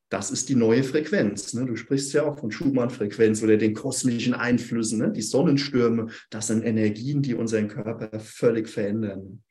[0.08, 1.52] das ist die neue Frequenz.
[1.52, 1.66] Ne?
[1.66, 5.00] Du sprichst ja auch von Schumann-Frequenz oder den kosmischen Einflüssen.
[5.00, 5.10] Ne?
[5.10, 9.42] Die Sonnenstürme, das sind Energien, die unseren Körper völlig verändern.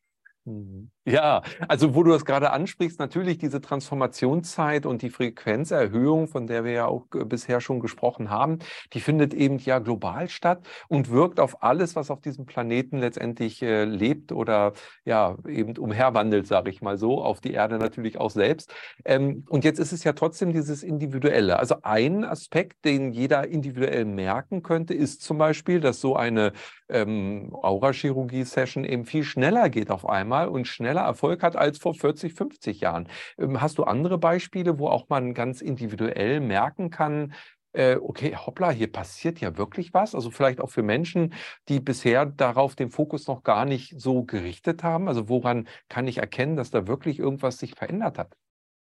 [0.45, 0.91] Mhm.
[1.07, 6.63] Ja, also wo du das gerade ansprichst, natürlich diese Transformationszeit und die Frequenzerhöhung, von der
[6.63, 8.57] wir ja auch äh, bisher schon gesprochen haben,
[8.93, 13.61] die findet eben ja global statt und wirkt auf alles, was auf diesem Planeten letztendlich
[13.61, 18.31] äh, lebt oder ja eben umherwandelt, sage ich mal so, auf die Erde natürlich auch
[18.31, 18.73] selbst.
[19.05, 21.59] Ähm, und jetzt ist es ja trotzdem dieses Individuelle.
[21.59, 26.51] Also ein Aspekt, den jeder individuell merken könnte, ist zum Beispiel, dass so eine
[26.89, 32.33] ähm, Aurachirurgie-Session eben viel schneller geht auf einmal und schneller Erfolg hat als vor 40,
[32.33, 33.07] 50 Jahren.
[33.37, 37.33] Ähm, hast du andere Beispiele, wo auch man ganz individuell merken kann,
[37.75, 40.15] äh, okay, hoppla, hier passiert ja wirklich was.
[40.15, 41.33] Also vielleicht auch für Menschen,
[41.67, 45.07] die bisher darauf den Fokus noch gar nicht so gerichtet haben.
[45.07, 48.35] Also woran kann ich erkennen, dass da wirklich irgendwas sich verändert hat?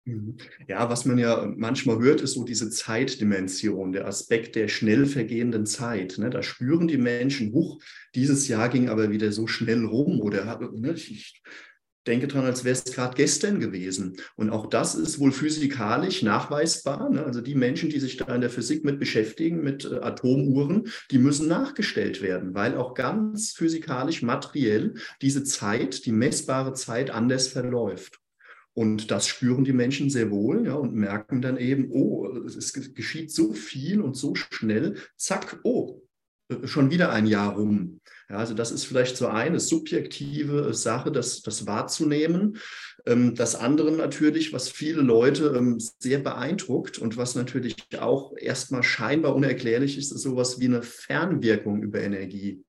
[0.05, 0.37] Mhm.
[0.67, 5.65] Ja, was man ja manchmal hört, ist so diese Zeitdimension, der Aspekt der schnell vergehenden
[5.65, 6.17] Zeit.
[6.17, 6.29] Ne?
[6.29, 7.81] Da spüren die Menschen, huch,
[8.13, 11.41] dieses Jahr ging aber wieder so schnell rum oder ne, ich
[12.07, 14.17] denke dran, als wäre es gerade gestern gewesen.
[14.35, 17.09] Und auch das ist wohl physikalisch nachweisbar.
[17.09, 17.23] Ne?
[17.23, 21.17] Also die Menschen, die sich da in der Physik mit beschäftigen, mit äh, Atomuhren, die
[21.17, 28.19] müssen nachgestellt werden, weil auch ganz physikalisch, materiell diese Zeit, die messbare Zeit anders verläuft.
[28.75, 33.31] Und das spüren die Menschen sehr wohl ja, und merken dann eben, oh, es geschieht
[33.31, 36.01] so viel und so schnell, zack, oh,
[36.49, 38.01] äh, schon wieder ein Jahr rum.
[38.33, 42.57] Ja, also das ist vielleicht so eine subjektive Sache, das, das wahrzunehmen.
[43.05, 48.81] Ähm, das andere natürlich, was viele Leute ähm, sehr beeindruckt und was natürlich auch erstmal
[48.81, 52.63] scheinbar unerklärlich ist, ist sowas wie eine Fernwirkung über Energie.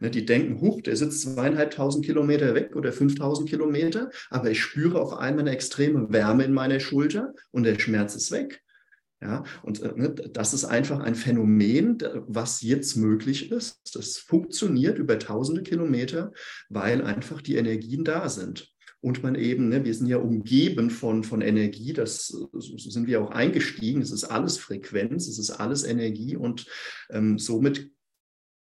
[0.00, 5.00] Ne, die denken, huch, der sitzt zweieinhalbtausend Kilometer weg oder 5000 Kilometer, aber ich spüre
[5.00, 8.62] auf einmal eine extreme Wärme in meiner Schulter und der Schmerz ist weg.
[9.22, 13.96] Ja, und äh, ne, das ist einfach ein Phänomen, was jetzt möglich ist.
[13.96, 16.32] Das funktioniert über tausende Kilometer,
[16.68, 18.72] weil einfach die Energien da sind.
[19.00, 23.22] und man eben, ne, wir sind ja umgeben von, von Energie, das so sind wir
[23.22, 26.66] auch eingestiegen, es ist alles Frequenz, es ist alles Energie und
[27.10, 27.90] ähm, somit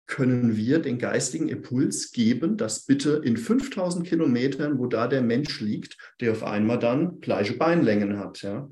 [0.07, 5.61] können wir den geistigen Impuls geben, dass bitte in 5000 Kilometern, wo da der Mensch
[5.61, 8.43] liegt, der auf einmal dann gleiche Beinlängen hat.
[8.43, 8.69] Ja?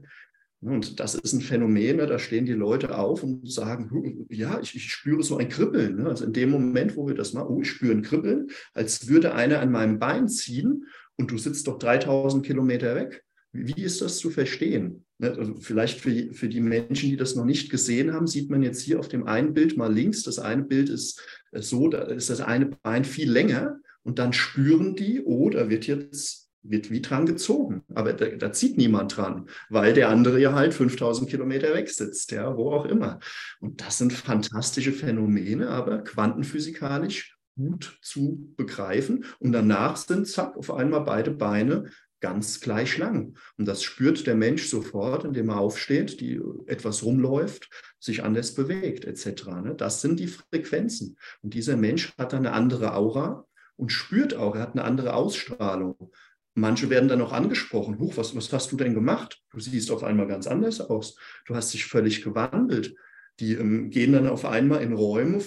[0.63, 2.07] Und das ist ein Phänomen, ne?
[2.07, 5.97] da stehen die Leute auf und sagen, ja, ich, ich spüre so ein Kribbeln.
[5.97, 6.09] Ne?
[6.09, 9.35] Also in dem Moment, wo wir das machen, oh, ich spüre ein Kribbeln, als würde
[9.35, 10.85] einer an meinem Bein ziehen
[11.17, 13.25] und du sitzt doch 3000 Kilometer weg.
[13.51, 15.05] Wie ist das zu verstehen?
[15.19, 18.63] Ne, also vielleicht für, für die Menschen, die das noch nicht gesehen haben, sieht man
[18.63, 20.23] jetzt hier auf dem einen Bild mal links.
[20.23, 21.21] Das eine Bild ist
[21.51, 25.69] äh, so, da ist das eine Bein viel länger und dann spüren die, oh, da
[25.69, 27.83] wird jetzt wird wie dran gezogen.
[27.95, 32.31] Aber da, da, zieht niemand dran, weil der andere ja halt 5000 Kilometer weg sitzt,
[32.33, 33.21] ja, wo auch immer.
[33.61, 39.25] Und das sind fantastische Phänomene, aber quantenphysikalisch gut zu begreifen.
[39.39, 43.37] Und danach sind, zack, auf einmal beide Beine ganz gleich lang.
[43.59, 49.05] Und das spürt der Mensch sofort, indem er aufsteht, die etwas rumläuft, sich anders bewegt,
[49.05, 49.47] etc.
[49.63, 49.75] Ne?
[49.77, 51.19] Das sind die Frequenzen.
[51.43, 53.47] Und dieser Mensch hat eine andere Aura
[53.77, 56.13] und spürt auch, er hat eine andere Ausstrahlung.
[56.55, 59.41] Manche werden dann auch angesprochen, Huch, was, was hast du denn gemacht?
[59.51, 61.17] Du siehst auf einmal ganz anders aus.
[61.47, 62.95] Du hast dich völlig gewandelt.
[63.41, 65.41] Die ähm, gehen dann auf einmal in Räume,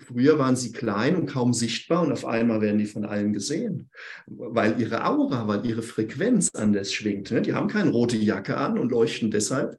[0.00, 3.90] Früher waren sie klein und kaum sichtbar und auf einmal werden die von allen gesehen,
[4.26, 7.30] weil ihre Aura, weil ihre Frequenz anders schwingt.
[7.30, 7.42] Ne?
[7.42, 9.78] Die haben keine rote Jacke an und leuchten deshalb.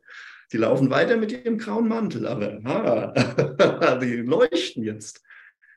[0.53, 5.23] Die laufen weiter mit ihrem grauen Mantel, aber ah, die leuchten jetzt.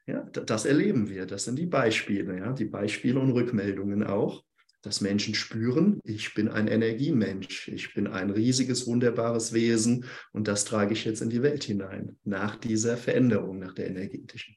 [0.07, 1.25] Ja, das erleben wir.
[1.25, 4.45] Das sind die Beispiele, ja, die Beispiele und Rückmeldungen auch
[4.83, 10.65] dass Menschen spüren, ich bin ein Energiemensch, ich bin ein riesiges, wunderbares Wesen und das
[10.65, 14.57] trage ich jetzt in die Welt hinein, nach dieser Veränderung, nach der energetischen.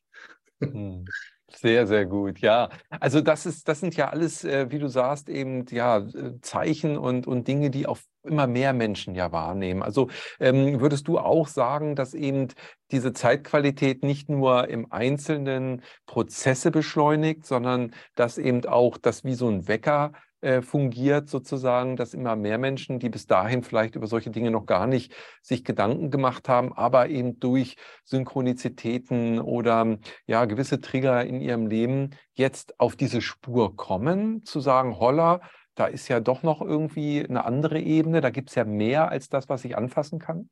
[0.62, 1.06] Hm.
[1.52, 2.70] Sehr, sehr gut, ja.
[2.90, 6.98] Also das ist, das sind ja alles, äh, wie du sagst, eben ja äh, Zeichen
[6.98, 9.84] und, und Dinge, die auch immer mehr Menschen ja wahrnehmen.
[9.84, 12.48] Also ähm, würdest du auch sagen, dass eben
[12.92, 19.48] diese Zeitqualität nicht nur im Einzelnen Prozesse beschleunigt, sondern dass eben auch das wie so
[19.48, 20.14] ein Wecker
[20.46, 24.68] äh, fungiert sozusagen, dass immer mehr Menschen, die bis dahin vielleicht über solche Dinge noch
[24.68, 31.42] gar nicht sich Gedanken gemacht haben, aber eben durch Synchronizitäten oder ja gewisse Trigger in
[31.42, 35.42] ihrem Leben jetzt auf diese Spur kommen, zu sagen, holla,
[35.74, 39.30] da ist ja doch noch irgendwie eine andere Ebene, da gibt es ja mehr als
[39.30, 40.50] das, was ich anfassen kann?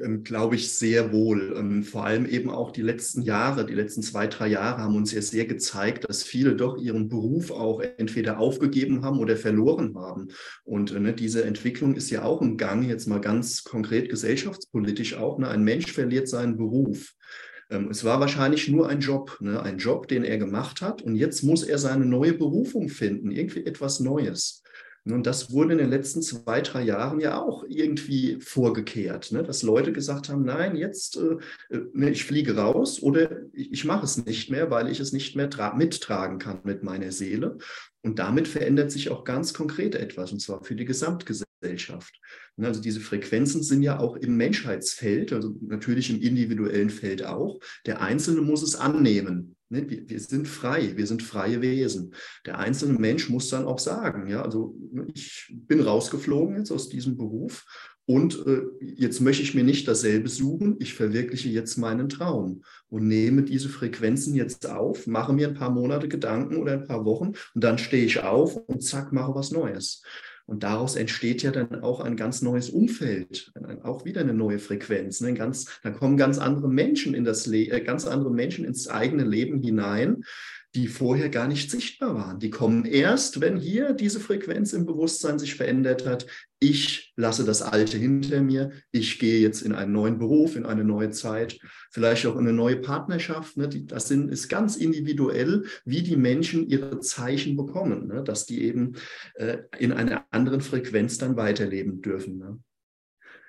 [0.00, 1.54] Ähm, glaube ich, sehr wohl.
[1.56, 5.12] Ähm, vor allem eben auch die letzten Jahre, die letzten zwei, drei Jahre haben uns
[5.12, 10.28] ja sehr gezeigt, dass viele doch ihren Beruf auch entweder aufgegeben haben oder verloren haben.
[10.64, 15.14] Und äh, ne, diese Entwicklung ist ja auch im Gang, jetzt mal ganz konkret gesellschaftspolitisch
[15.14, 15.38] auch.
[15.38, 15.48] Ne?
[15.48, 17.14] Ein Mensch verliert seinen Beruf.
[17.70, 19.62] Ähm, es war wahrscheinlich nur ein Job, ne?
[19.62, 21.02] ein Job, den er gemacht hat.
[21.02, 24.63] Und jetzt muss er seine neue Berufung finden, irgendwie etwas Neues.
[25.06, 29.42] Und das wurde in den letzten zwei, drei Jahren ja auch irgendwie vorgekehrt, ne?
[29.42, 31.36] dass Leute gesagt haben, nein, jetzt, äh,
[31.68, 35.36] äh ne, ich fliege raus oder ich, mache es nicht mehr, weil ich es nicht
[35.36, 37.58] mehr mittragen kann mit meiner Seele.
[38.00, 42.18] Und damit verändert sich auch ganz konkret etwas, und zwar für die Gesamtgesellschaft.
[42.56, 47.60] Ne, also diese Frequenzen sind ja auch im Menschheitsfeld, also natürlich im individuellen Feld auch.
[47.84, 49.53] Der Einzelne muss es annehmen.
[49.74, 52.14] Ne, wir, wir, sind frei, wir sind freie Wesen.
[52.46, 54.76] Der einzelne Mensch muss dann auch sagen, ja, also
[55.12, 57.66] ich bin rausgeflogen jetzt aus diesem Beruf
[58.06, 63.08] und äh, jetzt möchte ich mir nicht dasselbe suchen, ich verwirkliche jetzt meinen Traum und
[63.08, 67.32] nehme diese Frequenzen jetzt auf, mache mir ein paar Monate Gedanken oder ein paar Wochen
[67.54, 70.02] und dann stehe ich auf und zack, mache was Neues.
[70.46, 73.52] Und daraus entsteht ja dann auch ein ganz neues Umfeld,
[73.82, 75.20] auch wieder eine neue Frequenz.
[75.22, 75.32] Ne?
[75.32, 79.24] Ganz, da kommen ganz andere Menschen in das Le äh, ganz andere Menschen ins eigene
[79.24, 80.24] Leben hinein,
[80.74, 82.40] die vorher gar nicht sichtbar waren.
[82.40, 86.26] Die kommen erst, wenn hier diese Frequenz im Bewusstsein sich verändert hat.
[86.58, 88.72] Ich lasse das Alte hinter mir.
[88.90, 91.60] Ich gehe jetzt in einen neuen Beruf, in eine neue Zeit,
[91.92, 93.56] vielleicht auch in eine neue Partnerschaft.
[93.56, 93.68] Ne?
[93.68, 98.24] Das ist ganz individuell, wie die Menschen ihre Zeichen bekommen, ne?
[98.24, 98.96] dass die eben
[99.34, 102.64] äh, in einer anderen Frequenz dann weiterleben dürfen.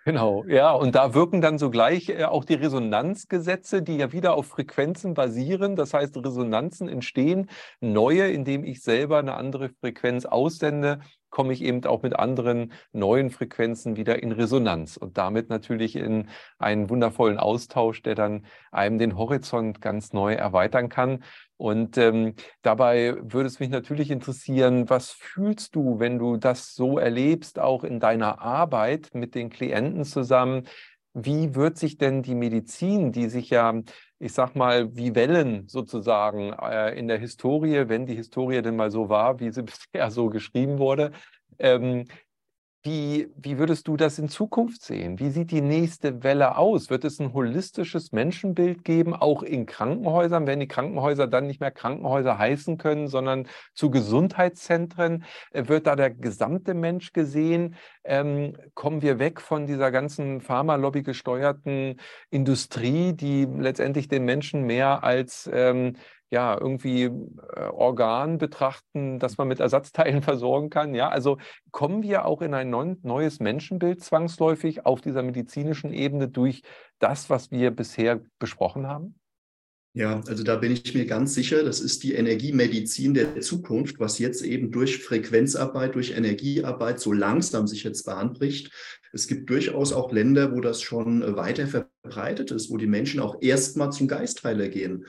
[0.08, 4.46] Genau, ja, und da wirken dann sogleich äh, auch die Resonanzgesetze, die ja wieder auf
[4.48, 5.76] Frequenzen basieren.
[5.76, 11.00] Das heißt, Resonanzen entstehen neue, indem ich selber eine andere Frequenz aussende,
[11.36, 16.30] komme ich eben auch mit anderen neuen Frequenzen wieder in Resonanz und damit natürlich in
[16.60, 21.26] einen wundervollen Austausch, der dann einem den Horizont ganz neu erweitern kann.
[21.58, 27.00] Und ähm, dabei würde es mich natürlich interessieren, was fühlst du, wenn du das so
[27.00, 30.68] erlebst, auch in deiner Arbeit mit den Klienten zusammen?
[31.14, 33.74] Wie wird sich denn die Medizin, die sich ja
[34.26, 38.90] ich sag mal, wie Wellen sozusagen äh, in der Historie, wenn die Historie denn mal
[38.92, 41.12] so war, wie sie bisher so geschrieben wurde.
[41.60, 42.06] Ähm,
[42.86, 45.18] wie, wie würdest du das in Zukunft sehen?
[45.18, 46.92] Wie sieht die nächste Welle aus?
[46.92, 50.46] Wird es ein holistisches Menschenbild geben, auch in Krankenhäusern?
[50.46, 55.26] Werden die Krankenhäuser dann nicht mehr Krankenhäuser heißen können, sondern zu Gesundheitszentren?
[55.52, 57.76] Äh, wird da der gesamte Mensch gesehen?
[58.04, 65.04] Ähm, kommen wir weg von dieser ganzen Pharmalobby gesteuerten Industrie, die letztendlich den Menschen mehr
[65.04, 65.96] als ähm,
[66.32, 67.12] ja, irgendwie äh,
[67.72, 70.96] Organ betrachten, das man mit Ersatzteilen versorgen kann.
[70.96, 71.38] Ja, also
[71.72, 76.62] kommen wir auch in ein neues Menschenbild zwangsläufig auf dieser medizinischen Ebene durch
[77.00, 79.16] das, was wir bisher besprochen haben?
[79.98, 84.20] Ja, also da bin ich mir ganz sicher, das ist die Energiemedizin der Zukunft, was
[84.20, 88.74] jetzt eben durch Frequenzarbeit, durch Energiearbeit so langsam sich jetzt Bahn bricht.
[89.14, 93.42] Es gibt durchaus auch Länder, wo das schon weiter verbreitet ist, wo die Menschen auch
[93.42, 95.06] erstmal zum Geistheiler gehen.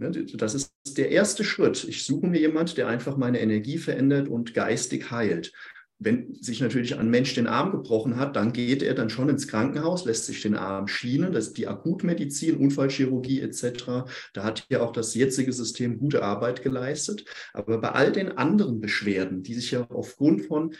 [0.00, 1.84] Ne, das ist der erste Schritt.
[1.84, 5.52] Ich suche mir jemanden, der einfach meine Energie verändert und geistig heilt.
[5.98, 9.46] Wenn sich natürlich ein Mensch den Arm gebrochen hat, dann geht er dann schon ins
[9.46, 11.34] Krankenhaus, lässt sich den Arm schienen.
[11.34, 14.06] Das ist die Akutmedizin, Unfallchirurgie etc.
[14.32, 17.26] Da hat ja auch das jetzige System gute Arbeit geleistet.
[17.52, 20.74] Aber bei all den anderen Beschwerden, die sich ja aufgrund von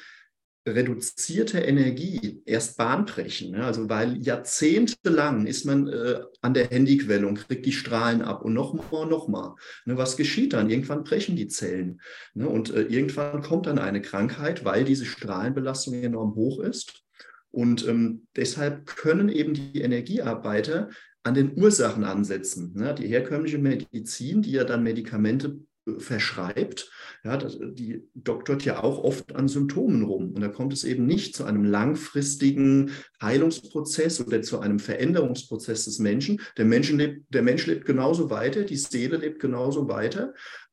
[0.75, 3.53] reduzierte Energie erst bahnbrechen.
[3.53, 3.65] Ne?
[3.65, 8.55] Also weil jahrzehntelang ist man äh, an der Handyquelle und kriegt die Strahlen ab und
[8.55, 9.55] nochmal und nochmal.
[9.85, 9.97] Ne?
[9.97, 10.71] Was geschieht dann?
[10.71, 12.01] Irgendwann brechen die Zellen.
[12.35, 12.49] Ne?
[12.49, 17.03] Und äh, irgendwann kommt dann eine Krankheit, weil diese Strahlenbelastung enorm hoch ist.
[17.51, 20.91] Und ähm, deshalb können eben die Energiearbeiter
[21.23, 22.73] an den Ursachen ansetzen.
[22.75, 22.95] Ne?
[22.95, 25.59] Die herkömmliche Medizin, die ja dann Medikamente
[25.99, 26.91] verschreibt,
[27.25, 30.33] ja, die doktort ja auch oft an Symptomen rum.
[30.33, 35.99] Und da kommt es eben nicht zu einem langfristigen Heilungsprozess oder zu einem Veränderungsprozess des
[35.99, 36.41] Menschen.
[36.57, 40.33] Der, Menschen lebt, der Mensch lebt genauso weiter, die Seele lebt genauso weiter.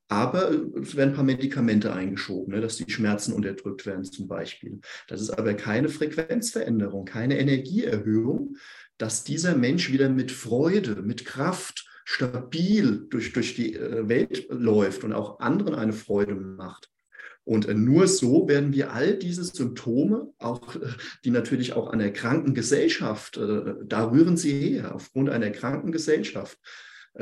[0.10, 4.80] Aber es werden ein paar Medikamente eingeschoben, ne, dass die Schmerzen unterdrückt werden zum Beispiel.
[5.10, 8.56] Das ist aber keine Frequenzveränderung, keine Energieerhöhung,
[8.98, 15.04] dass dieser Mensch wieder mit Freude, mit Kraft, stabil durch, durch die äh, Welt läuft
[15.04, 16.89] und auch anderen eine Freude macht.
[17.43, 20.88] Und äh, nur so werden wir all diese Symptome, auch äh,
[21.26, 26.58] die natürlich auch an der kranken Gesellschaft, da rühren sie her, aufgrund einer kranken Gesellschaft,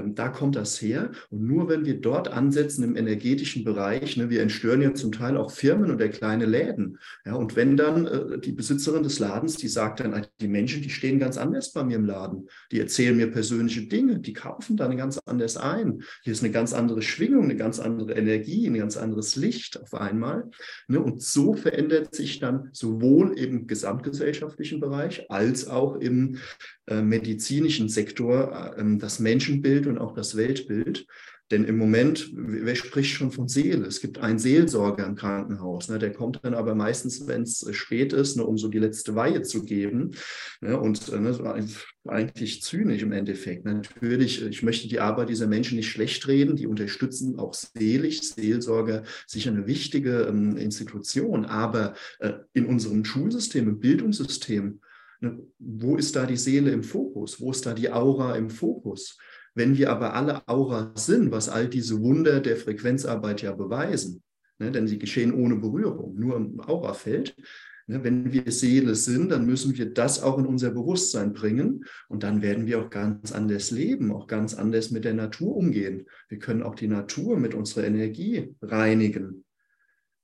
[0.03, 1.11] da kommt das her.
[1.29, 5.37] Und nur wenn wir dort ansetzen im energetischen Bereich, ne, wir entstören ja zum Teil
[5.37, 6.99] auch Firmen oder kleine Läden.
[7.25, 10.81] Ja, und wenn dann äh, die Besitzerin des Ladens, die sagt dann, ah, die Menschen,
[10.81, 14.77] die stehen ganz anders bei mir im Laden, die erzählen mir persönliche Dinge, die kaufen
[14.77, 16.03] dann ganz anders ein.
[16.23, 19.93] Hier ist eine ganz andere Schwingung, eine ganz andere Energie, ein ganz anderes Licht auf
[19.93, 20.49] einmal.
[20.87, 26.37] Ne, und so verändert sich dann sowohl im gesamtgesellschaftlichen Bereich als auch im
[26.87, 31.05] äh, medizinischen Sektor äh, das Menschenbild und auch das Weltbild.
[31.51, 33.85] Denn im Moment, wer spricht schon von Seele?
[33.85, 38.13] Es gibt einen Seelsorger im Krankenhaus, ne, der kommt dann aber meistens, wenn es spät
[38.13, 40.15] ist, ne, um so die letzte Weihe zu geben.
[40.61, 41.67] Ne, und äh, ne,
[42.07, 43.63] eigentlich zynisch im Endeffekt.
[43.63, 49.03] Natürlich, ich möchte die Arbeit dieser Menschen nicht schlecht reden, die unterstützen auch selig, Seelsorger,
[49.27, 54.79] sicher eine wichtige ähm, Institution, aber äh, in unserem Schulsystem, im Bildungssystem,
[55.21, 57.39] Ne, wo ist da die Seele im Fokus?
[57.39, 59.17] Wo ist da die Aura im Fokus?
[59.55, 64.21] Wenn wir aber alle Aura sind, was all diese Wunder der Frequenzarbeit ja beweisen,
[64.59, 67.35] ne, denn sie geschehen ohne Berührung, nur im Aurafeld.
[67.87, 72.23] Ne, wenn wir Seele sind, dann müssen wir das auch in unser Bewusstsein bringen und
[72.23, 76.05] dann werden wir auch ganz anders leben, auch ganz anders mit der Natur umgehen.
[76.27, 79.44] Wir können auch die Natur mit unserer Energie reinigen.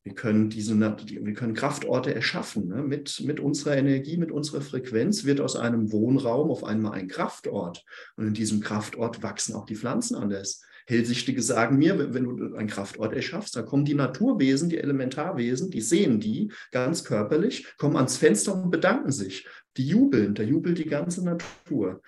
[0.04, 2.68] Wir können diese, wir können Kraftorte erschaffen.
[2.68, 2.82] Ne?
[2.82, 7.84] Mit, mit unserer Energie, mit unserer Frequenz wird aus einem Wohnraum auf einmal ein Kraftort.
[8.16, 10.62] Und in diesem Kraftort wachsen auch die Pflanzen anders.
[10.88, 15.82] Hellsichtige sagen mir, wenn, du einen Kraftort erschaffst, da kommen die Naturwesen, die Elementarwesen, die
[15.82, 19.48] sehen die ganz körperlich, kommen ans Fenster und bedanken sich.
[19.78, 22.02] Die jubeln, da jubelt die ganze Natur.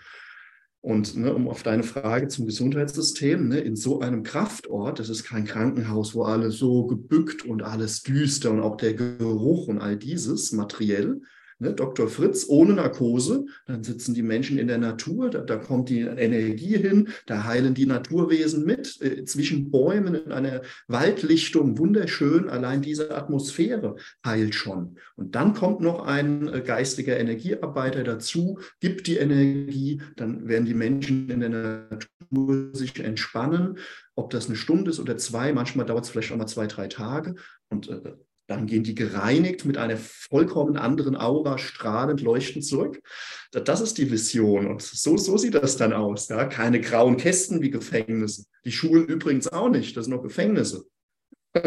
[0.84, 5.24] Und ne, um auf deine Frage zum Gesundheitssystem, ne, in so einem Kraftort, das ist
[5.24, 9.96] kein Krankenhaus, wo alles so gebückt und alles düster und auch der Geruch und all
[9.96, 11.22] dieses materiell,
[11.60, 12.08] Ne, Dr.
[12.08, 16.78] Fritz ohne Narkose, dann sitzen die Menschen in der Natur, da, da kommt die Energie
[16.78, 23.16] hin, da heilen die Naturwesen mit, äh, zwischen Bäumen in einer Waldlichtung, wunderschön, allein diese
[23.16, 24.98] Atmosphäre heilt schon.
[25.16, 30.74] Und dann kommt noch ein äh, geistiger Energiearbeiter dazu, gibt die Energie, dann werden die
[30.74, 33.78] Menschen in der Natur sich entspannen,
[34.16, 36.88] ob das eine Stunde ist oder zwei, manchmal dauert es vielleicht auch mal zwei, drei
[36.88, 37.36] Tage
[37.70, 38.14] und äh,
[38.54, 43.02] Dann gehen die gereinigt mit einer vollkommen anderen Aura strahlend leuchtend zurück.
[43.52, 44.68] Das ist die Vision.
[44.68, 46.28] Und so, so sieht das dann aus.
[46.28, 46.46] Ja?
[46.46, 48.46] Keine grauen Kästen wie Gefängnisse.
[48.64, 49.98] Die Schulen übrigens auch nicht.
[49.98, 50.86] Das sind noch Gefängnisse.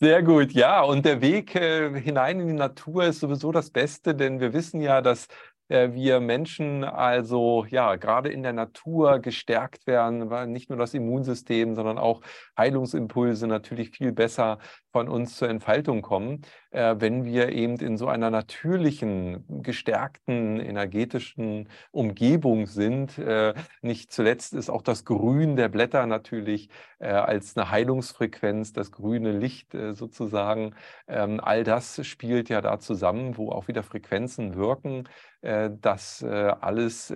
[0.00, 0.82] Sehr gut, ja.
[0.82, 4.80] Und der Weg äh, hinein in die Natur ist sowieso das Beste, denn wir wissen
[4.80, 5.28] ja, dass
[5.68, 10.92] äh, wir Menschen also ja gerade in der Natur gestärkt werden, weil nicht nur das
[10.92, 12.20] Immunsystem, sondern auch
[12.58, 14.58] Heilungsimpulse natürlich viel besser
[14.92, 21.68] von uns zur Entfaltung kommen, äh, wenn wir eben in so einer natürlichen, gestärkten, energetischen
[21.90, 23.18] Umgebung sind.
[23.18, 26.68] Äh, nicht zuletzt ist auch das Grün der Blätter natürlich
[26.98, 30.74] äh, als eine Heilungsfrequenz, das grüne Licht äh, sozusagen.
[31.08, 35.08] Ähm, all das spielt ja da zusammen, wo auch wieder Frequenzen wirken.
[35.40, 37.12] Äh, das äh, alles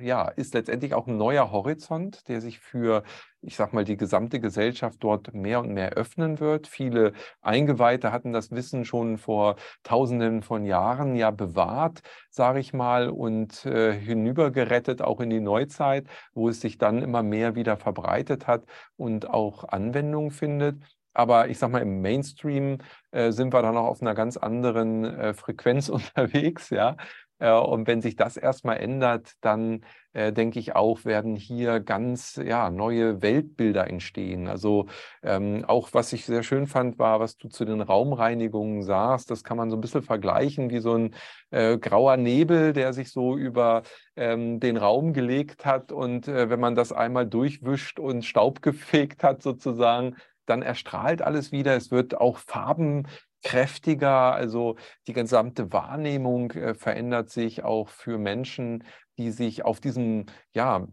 [0.00, 3.02] ja, ist letztendlich auch ein neuer Horizont, der sich für
[3.46, 6.66] ich sag mal, die gesamte Gesellschaft dort mehr und mehr öffnen wird.
[6.66, 13.08] Viele Eingeweihte hatten das Wissen schon vor Tausenden von Jahren ja bewahrt, sage ich mal,
[13.08, 18.46] und äh, hinübergerettet auch in die Neuzeit, wo es sich dann immer mehr wieder verbreitet
[18.46, 18.64] hat
[18.96, 20.82] und auch Anwendung findet.
[21.14, 22.78] Aber ich sag mal, im Mainstream
[23.10, 26.96] äh, sind wir dann auch auf einer ganz anderen äh, Frequenz unterwegs, ja.
[27.38, 32.40] Äh, und wenn sich das erstmal ändert, dann äh, denke ich auch, werden hier ganz
[32.42, 34.48] ja, neue Weltbilder entstehen.
[34.48, 34.86] Also
[35.22, 39.30] ähm, auch was ich sehr schön fand, war, was du zu den Raumreinigungen sagst.
[39.30, 41.14] Das kann man so ein bisschen vergleichen wie so ein
[41.50, 43.82] äh, grauer Nebel, der sich so über
[44.16, 45.92] ähm, den Raum gelegt hat.
[45.92, 50.16] Und äh, wenn man das einmal durchwischt und Staub gefegt hat sozusagen,
[50.46, 51.76] dann erstrahlt alles wieder.
[51.76, 53.06] Es wird auch Farben
[53.42, 54.34] kräftiger.
[54.34, 54.76] Also
[55.06, 58.84] die gesamte Wahrnehmung äh, verändert sich auch für Menschen,
[59.18, 60.86] die sich auf diesem, ja,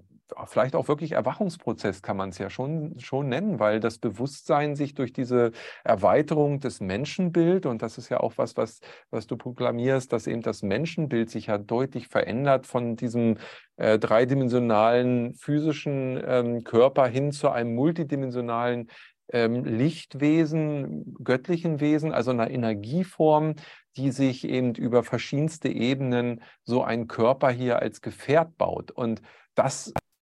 [0.45, 4.93] vielleicht auch wirklich Erwachungsprozess kann man es ja schon, schon nennen, weil das Bewusstsein sich
[4.93, 5.51] durch diese
[5.83, 8.79] Erweiterung des Menschenbild, und das ist ja auch was, was,
[9.09, 13.37] was du proklamierst, dass eben das Menschenbild sich ja deutlich verändert von diesem
[13.77, 18.89] äh, dreidimensionalen physischen ähm, Körper hin zu einem multidimensionalen
[19.33, 23.55] Lichtwesen, göttlichen Wesen, also einer Energieform,
[23.97, 28.91] die sich eben über verschiedenste Ebenen so einen Körper hier als Gefährt baut.
[28.91, 29.21] Und
[29.55, 29.91] das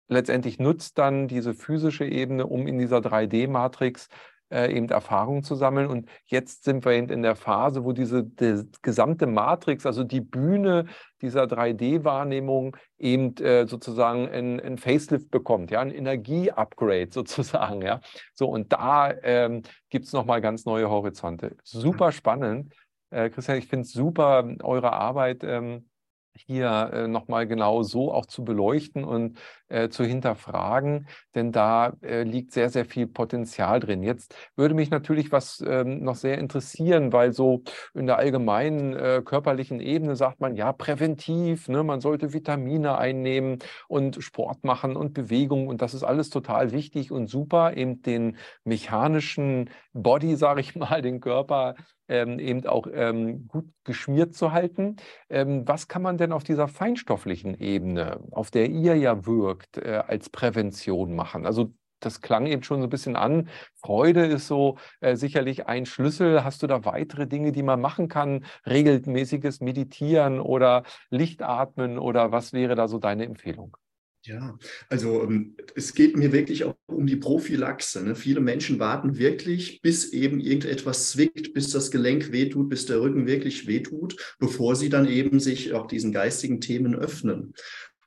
[0.07, 4.07] letztendlich nutzt dann diese physische Ebene, um in dieser 3D-Matrix
[4.51, 5.87] äh, eben Erfahrungen zu sammeln.
[5.87, 10.21] Und jetzt sind wir eben in der Phase, wo diese die gesamte Matrix, also die
[10.21, 10.85] Bühne
[11.21, 18.01] dieser 3D-Wahrnehmung eben äh, sozusagen ein, Facelift bekommt, ja, ein Energie-Upgrade sozusagen, ja.
[18.33, 21.55] So, und da ähm, gibt es nochmal ganz neue Horizonte.
[21.63, 22.73] Super spannend.
[23.09, 25.43] Äh, Christian, ich finde es super, eure Arbeit.
[25.43, 25.87] Ähm,
[26.35, 32.23] hier äh, nochmal genau so auch zu beleuchten und äh, zu hinterfragen, denn da äh,
[32.23, 34.03] liegt sehr, sehr viel Potenzial drin.
[34.03, 37.63] Jetzt würde mich natürlich was ähm, noch sehr interessieren, weil so
[37.93, 43.59] in der allgemeinen äh, körperlichen Ebene sagt man, ja, präventiv, ne, man sollte Vitamine einnehmen
[43.87, 48.37] und Sport machen und Bewegung und das ist alles total wichtig und super, eben den
[48.63, 51.75] mechanischen Body, sage ich mal, den Körper
[52.07, 54.97] ähm, eben auch ähm, gut geschmiert zu halten.
[55.29, 60.03] Ähm, was kann man denn auf dieser feinstofflichen Ebene, auf der ihr ja wirkt, äh,
[60.07, 61.45] als Prävention machen?
[61.45, 63.49] Also das klang eben schon so ein bisschen an.
[63.75, 66.43] Freude ist so äh, sicherlich ein Schlüssel.
[66.43, 68.45] Hast du da weitere Dinge, die man machen kann?
[68.67, 73.77] Regelmäßiges Meditieren oder Lichtatmen oder was wäre da so deine Empfehlung?
[74.25, 74.57] Ja,
[74.89, 78.03] also ähm, es geht mir wirklich auch um die Prophylaxe.
[78.03, 78.15] Ne?
[78.15, 83.27] Viele Menschen warten wirklich, bis eben irgendetwas zwickt, bis das Gelenk wehtut, bis der Rücken
[83.27, 87.53] wirklich wehtut, bevor sie dann eben sich auch diesen geistigen Themen öffnen.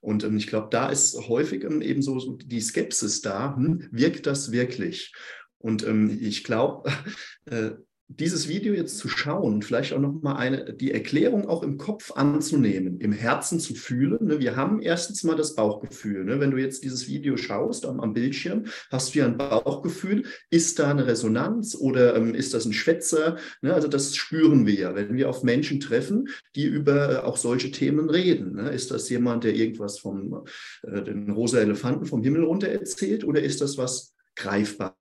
[0.00, 4.26] Und ähm, ich glaube, da ist häufig ähm, eben so, die Skepsis da, hm, wirkt
[4.26, 5.12] das wirklich?
[5.58, 6.90] Und ähm, ich glaube,
[7.44, 7.70] äh,
[8.10, 13.00] dieses Video jetzt zu schauen, vielleicht auch nochmal eine, die Erklärung auch im Kopf anzunehmen,
[13.00, 14.26] im Herzen zu fühlen.
[14.26, 14.40] Ne?
[14.40, 16.24] Wir haben erstens mal das Bauchgefühl.
[16.24, 16.40] Ne?
[16.40, 20.24] Wenn du jetzt dieses Video schaust am, am, Bildschirm, hast du ja ein Bauchgefühl.
[20.48, 23.36] Ist da eine Resonanz oder ähm, ist das ein Schwätzer?
[23.60, 23.74] Ne?
[23.74, 27.70] Also das spüren wir ja, wenn wir auf Menschen treffen, die über äh, auch solche
[27.70, 28.54] Themen reden.
[28.54, 28.70] Ne?
[28.70, 30.46] Ist das jemand, der irgendwas vom
[30.82, 34.94] äh, den rosa Elefanten vom Himmel runter erzählt oder ist das was Greifbares,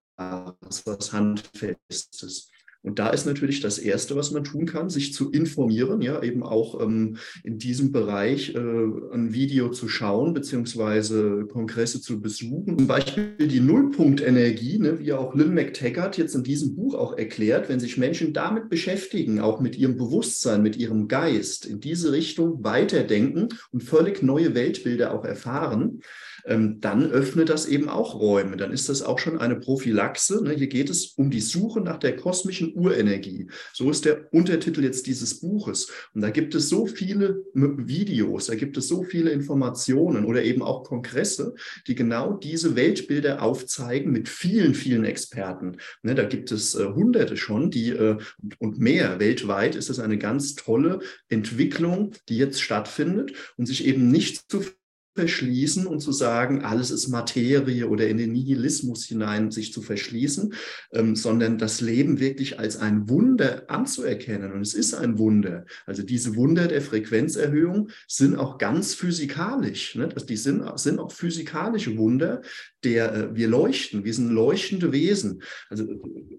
[0.85, 2.49] was Handfestes?
[2.83, 6.43] Und da ist natürlich das Erste, was man tun kann, sich zu informieren, ja, eben
[6.43, 12.77] auch ähm, in diesem Bereich äh, ein Video zu schauen, beziehungsweise Kongresse zu besuchen.
[12.77, 17.67] Zum Beispiel die Nullpunktenergie, ne, wie auch Lynn McTaggart jetzt in diesem Buch auch erklärt,
[17.69, 22.63] wenn sich Menschen damit beschäftigen, auch mit ihrem Bewusstsein, mit ihrem Geist, in diese Richtung
[22.63, 26.01] weiterdenken und völlig neue Weltbilder auch erfahren,
[26.47, 28.57] dann öffnet das eben auch Räume.
[28.57, 30.43] Dann ist das auch schon eine Prophylaxe.
[30.43, 30.53] Ne?
[30.53, 33.47] Hier geht es um die Suche nach der kosmischen Urenergie.
[33.73, 35.91] So ist der Untertitel jetzt dieses Buches.
[36.13, 40.61] Und da gibt es so viele Videos, da gibt es so viele Informationen oder eben
[40.61, 41.53] auch Kongresse,
[41.87, 45.77] die genau diese Weltbilder aufzeigen mit vielen, vielen Experten.
[46.01, 46.15] Ne?
[46.15, 48.17] Da gibt es äh, Hunderte schon, die äh,
[48.59, 54.09] und mehr weltweit ist es eine ganz tolle Entwicklung, die jetzt stattfindet und sich eben
[54.09, 54.63] nicht zu
[55.17, 60.53] verschließen und zu sagen, alles ist Materie oder in den Nihilismus hinein sich zu verschließen,
[60.93, 64.51] ähm, sondern das Leben wirklich als ein Wunder anzuerkennen.
[64.51, 65.65] Und es ist ein Wunder.
[65.87, 69.95] Also diese Wunder der Frequenzerhöhung sind auch ganz physikalisch.
[69.95, 70.07] Ne?
[70.07, 72.41] Die sind, sind auch physikalische Wunder,
[72.83, 74.05] der äh, wir leuchten.
[74.05, 75.41] Wir sind leuchtende Wesen.
[75.69, 75.85] Also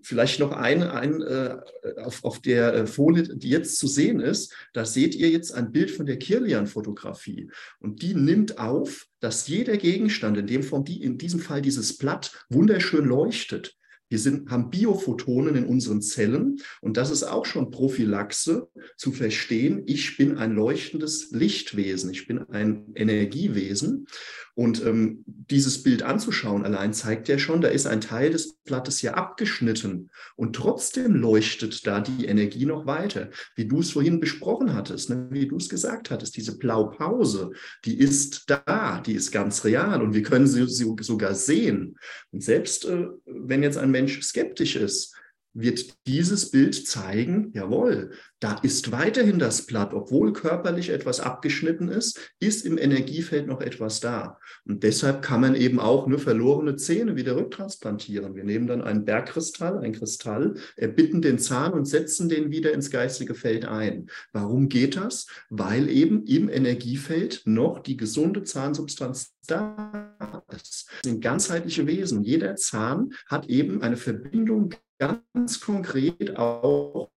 [0.03, 1.57] vielleicht noch ein, ein äh,
[1.97, 5.73] auf, auf der äh, Folie, die jetzt zu sehen ist, da seht ihr jetzt ein
[5.73, 7.51] Bild von der Kirlian-Fotografie.
[7.81, 10.63] Und die nimmt auf, dass jeder Gegenstand, in dem
[11.03, 13.78] in diesem Fall dieses Blatt, wunderschön leuchtet.
[14.09, 19.83] Wir sind, haben Biophotonen in unseren Zellen und das ist auch schon Prophylaxe zu verstehen,
[19.87, 24.07] ich bin ein leuchtendes Lichtwesen, ich bin ein Energiewesen
[24.55, 29.03] und ähm, dieses Bild anzuschauen allein zeigt ja schon, da ist ein Teil des Blattes
[29.03, 33.31] ja abgeschnitten und trotzdem leuchtet da die Energie noch weiter.
[33.55, 35.29] Wie du es vorhin besprochen hattest, ne?
[35.31, 37.53] wie du es gesagt hattest, diese Blaupause,
[37.85, 41.97] die ist da, die ist ganz real und wir können sie, sie sogar sehen.
[42.33, 45.17] Und selbst äh, wenn jetzt ein Mensch skeptisch ist,
[45.55, 52.21] wird dieses Bild zeigen, jawohl, da ist weiterhin das Blatt, obwohl körperlich etwas abgeschnitten ist,
[52.39, 54.39] ist im Energiefeld noch etwas da.
[54.65, 58.37] Und deshalb kann man eben auch eine verlorene Zähne wieder rücktransplantieren.
[58.37, 62.91] Wir nehmen dann einen Bergkristall, ein Kristall, erbitten den Zahn und setzen den wieder ins
[62.91, 64.09] geistige Feld ein.
[64.33, 65.27] Warum geht das?
[65.51, 70.89] Weil eben im Energiefeld noch die gesunde Zahnsubstanz da ist.
[70.89, 72.23] Das sind ganzheitliche Wesen.
[72.23, 77.11] Jeder Zahn hat eben eine Verbindung ganz konkret auch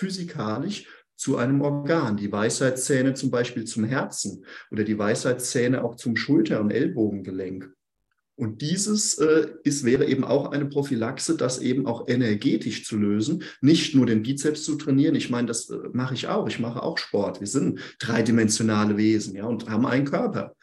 [0.00, 0.86] physikalisch
[1.16, 2.16] zu einem Organ.
[2.16, 7.70] Die Weisheitszähne zum Beispiel zum Herzen oder die Weisheitszähne auch zum Schulter- und Ellbogengelenk.
[8.36, 13.42] Und dieses äh, ist, wäre eben auch eine Prophylaxe, das eben auch energetisch zu lösen,
[13.60, 15.14] nicht nur den Bizeps zu trainieren.
[15.14, 16.48] Ich meine, das äh, mache ich auch.
[16.48, 17.40] Ich mache auch Sport.
[17.40, 20.56] Wir sind dreidimensionale Wesen ja, und haben einen Körper.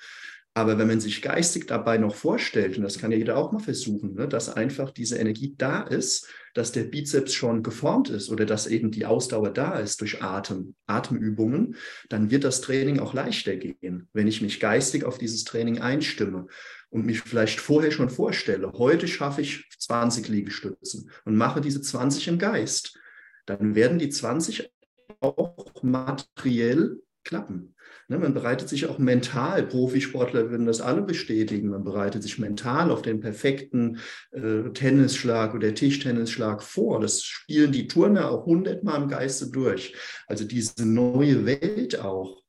[0.58, 3.60] Aber wenn man sich geistig dabei noch vorstellt, und das kann ja jeder auch mal
[3.60, 8.44] versuchen, ne, dass einfach diese Energie da ist, dass der Bizeps schon geformt ist oder
[8.44, 11.76] dass eben die Ausdauer da ist durch Atem, Atemübungen,
[12.10, 16.48] dann wird das Training auch leichter gehen, wenn ich mich geistig auf dieses Training einstimme
[16.90, 22.30] und mich vielleicht vorher schon vorstelle, heute schaffe ich 20 Liegestützen und mache diese 20
[22.30, 22.98] im Geist.
[23.46, 24.72] Dann werden die 20
[25.20, 27.76] auch materiell klappen.
[28.10, 32.90] Ne, man bereitet sich auch mental, Profisportler würden das alle bestätigen, man bereitet sich mental
[32.90, 33.98] auf den perfekten
[34.32, 37.02] äh, Tennisschlag oder Tischtennisschlag vor.
[37.02, 39.94] Das spielen die Turner auch hundertmal im Geiste durch.
[40.26, 42.42] Also diese neue Welt auch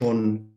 [0.00, 0.54] schon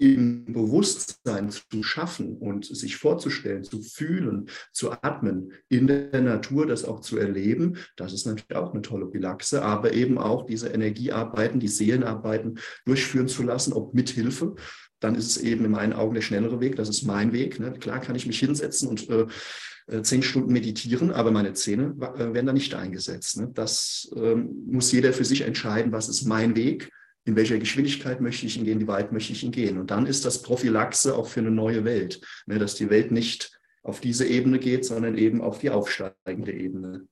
[0.00, 6.84] im Bewusstsein zu schaffen und sich vorzustellen, zu fühlen, zu atmen, in der Natur das
[6.84, 11.60] auch zu erleben, das ist natürlich auch eine tolle Bilaxe, aber eben auch diese Energiearbeiten,
[11.60, 14.54] die Seelenarbeiten durchführen zu lassen, ob mit Hilfe,
[15.00, 17.60] dann ist es eben in meinen Augen der schnellere Weg, das ist mein Weg.
[17.60, 17.72] Ne?
[17.72, 19.26] Klar kann ich mich hinsetzen und äh,
[19.86, 23.38] äh zehn Stunden meditieren, aber meine Zähne äh, werden da nicht eingesetzt.
[23.38, 23.50] Ne?
[23.54, 26.90] Das ähm, muss jeder für sich entscheiden, was ist mein Weg
[27.28, 29.78] in welcher Geschwindigkeit möchte ich ihn gehen, wie weit möchte ich ihn gehen.
[29.78, 33.60] Und dann ist das Prophylaxe auch für eine neue Welt, ne, dass die Welt nicht
[33.82, 37.06] auf diese Ebene geht, sondern eben auf die aufsteigende Ebene.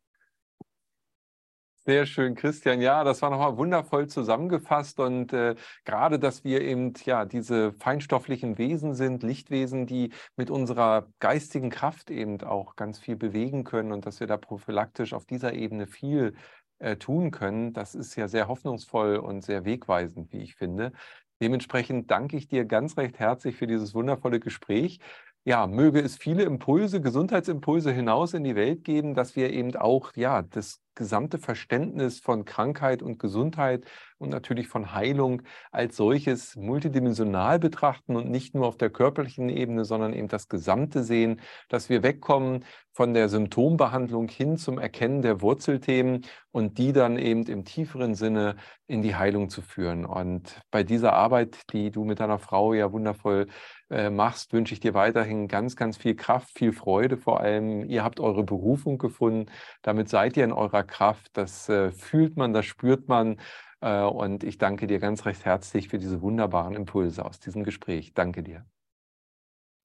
[1.85, 2.81] Sehr schön, Christian.
[2.81, 5.55] Ja, das war nochmal wundervoll zusammengefasst und äh,
[5.85, 12.11] gerade, dass wir eben ja diese feinstofflichen Wesen sind, Lichtwesen, die mit unserer geistigen Kraft
[12.11, 16.35] eben auch ganz viel bewegen können und dass wir da prophylaktisch auf dieser Ebene viel
[16.79, 20.93] äh, tun können, das ist ja sehr hoffnungsvoll und sehr wegweisend, wie ich finde.
[21.41, 25.01] Dementsprechend danke ich dir ganz recht herzlich für dieses wundervolle Gespräch.
[25.45, 30.13] Ja, möge es viele Impulse, Gesundheitsimpulse hinaus in die Welt geben, dass wir eben auch
[30.17, 33.85] ja, das gesamte Verständnis von Krankheit und Gesundheit
[34.19, 39.85] und natürlich von Heilung als solches multidimensional betrachten und nicht nur auf der körperlichen Ebene,
[39.85, 45.43] sondern eben das Gesamte sehen, dass wir wegkommen von der Symptombehandlung hin zum Erkennen der
[45.43, 50.07] Wurzelthemen und die dann eben im tieferen Sinne in die Heilung zu führen.
[50.07, 53.49] Und bei dieser Arbeit, die du mit deiner Frau ja wundervoll
[53.91, 57.85] äh, machst, wünsche ich dir weiterhin ganz, ganz viel Kraft, viel Freude vor allem.
[57.85, 59.51] Ihr habt eure Berufung gefunden,
[59.83, 61.31] damit seid ihr in eurer Kraft.
[61.35, 63.41] Das äh, fühlt man, das spürt man.
[63.81, 68.15] Äh, und ich danke dir ganz recht herzlich für diese wunderbaren Impulse aus diesem Gespräch.
[68.15, 68.65] Danke dir.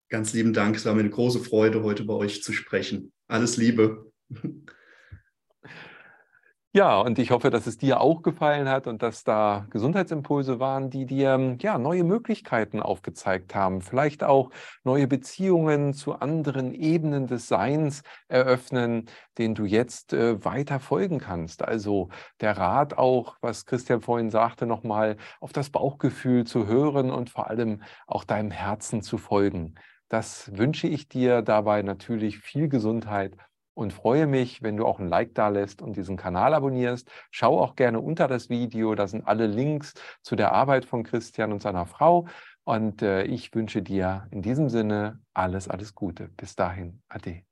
[0.10, 0.76] Ganz lieben Dank.
[0.76, 3.14] Es war mir eine große Freude, heute bei euch zu sprechen.
[3.28, 4.12] Alles Liebe.
[6.74, 10.90] Ja, und ich hoffe, dass es dir auch gefallen hat und dass da Gesundheitsimpulse waren,
[10.90, 14.52] die dir ja neue Möglichkeiten aufgezeigt haben, vielleicht auch
[14.86, 21.62] neue Beziehungen zu anderen Ebenen des Seins eröffnen, denen du jetzt äh, weiter folgen kannst.
[21.62, 22.08] Also
[22.40, 27.50] der Rat auch, was Christian vorhin sagte, nochmal auf das Bauchgefühl zu hören und vor
[27.50, 29.76] allem auch deinem Herzen zu folgen.
[30.08, 33.36] Das wünsche ich dir dabei natürlich viel Gesundheit
[33.74, 37.10] und freue mich, wenn du auch ein Like da lässt und diesen Kanal abonnierst.
[37.32, 41.52] Schau auch gerne unter das Video, da sind alle Links zu der Arbeit von Christian
[41.52, 42.28] und seiner Frau.
[42.64, 46.30] Und äh, ich wünsche dir in diesem Sinne alles, alles Gute.
[46.30, 47.51] Bis dahin, Ade.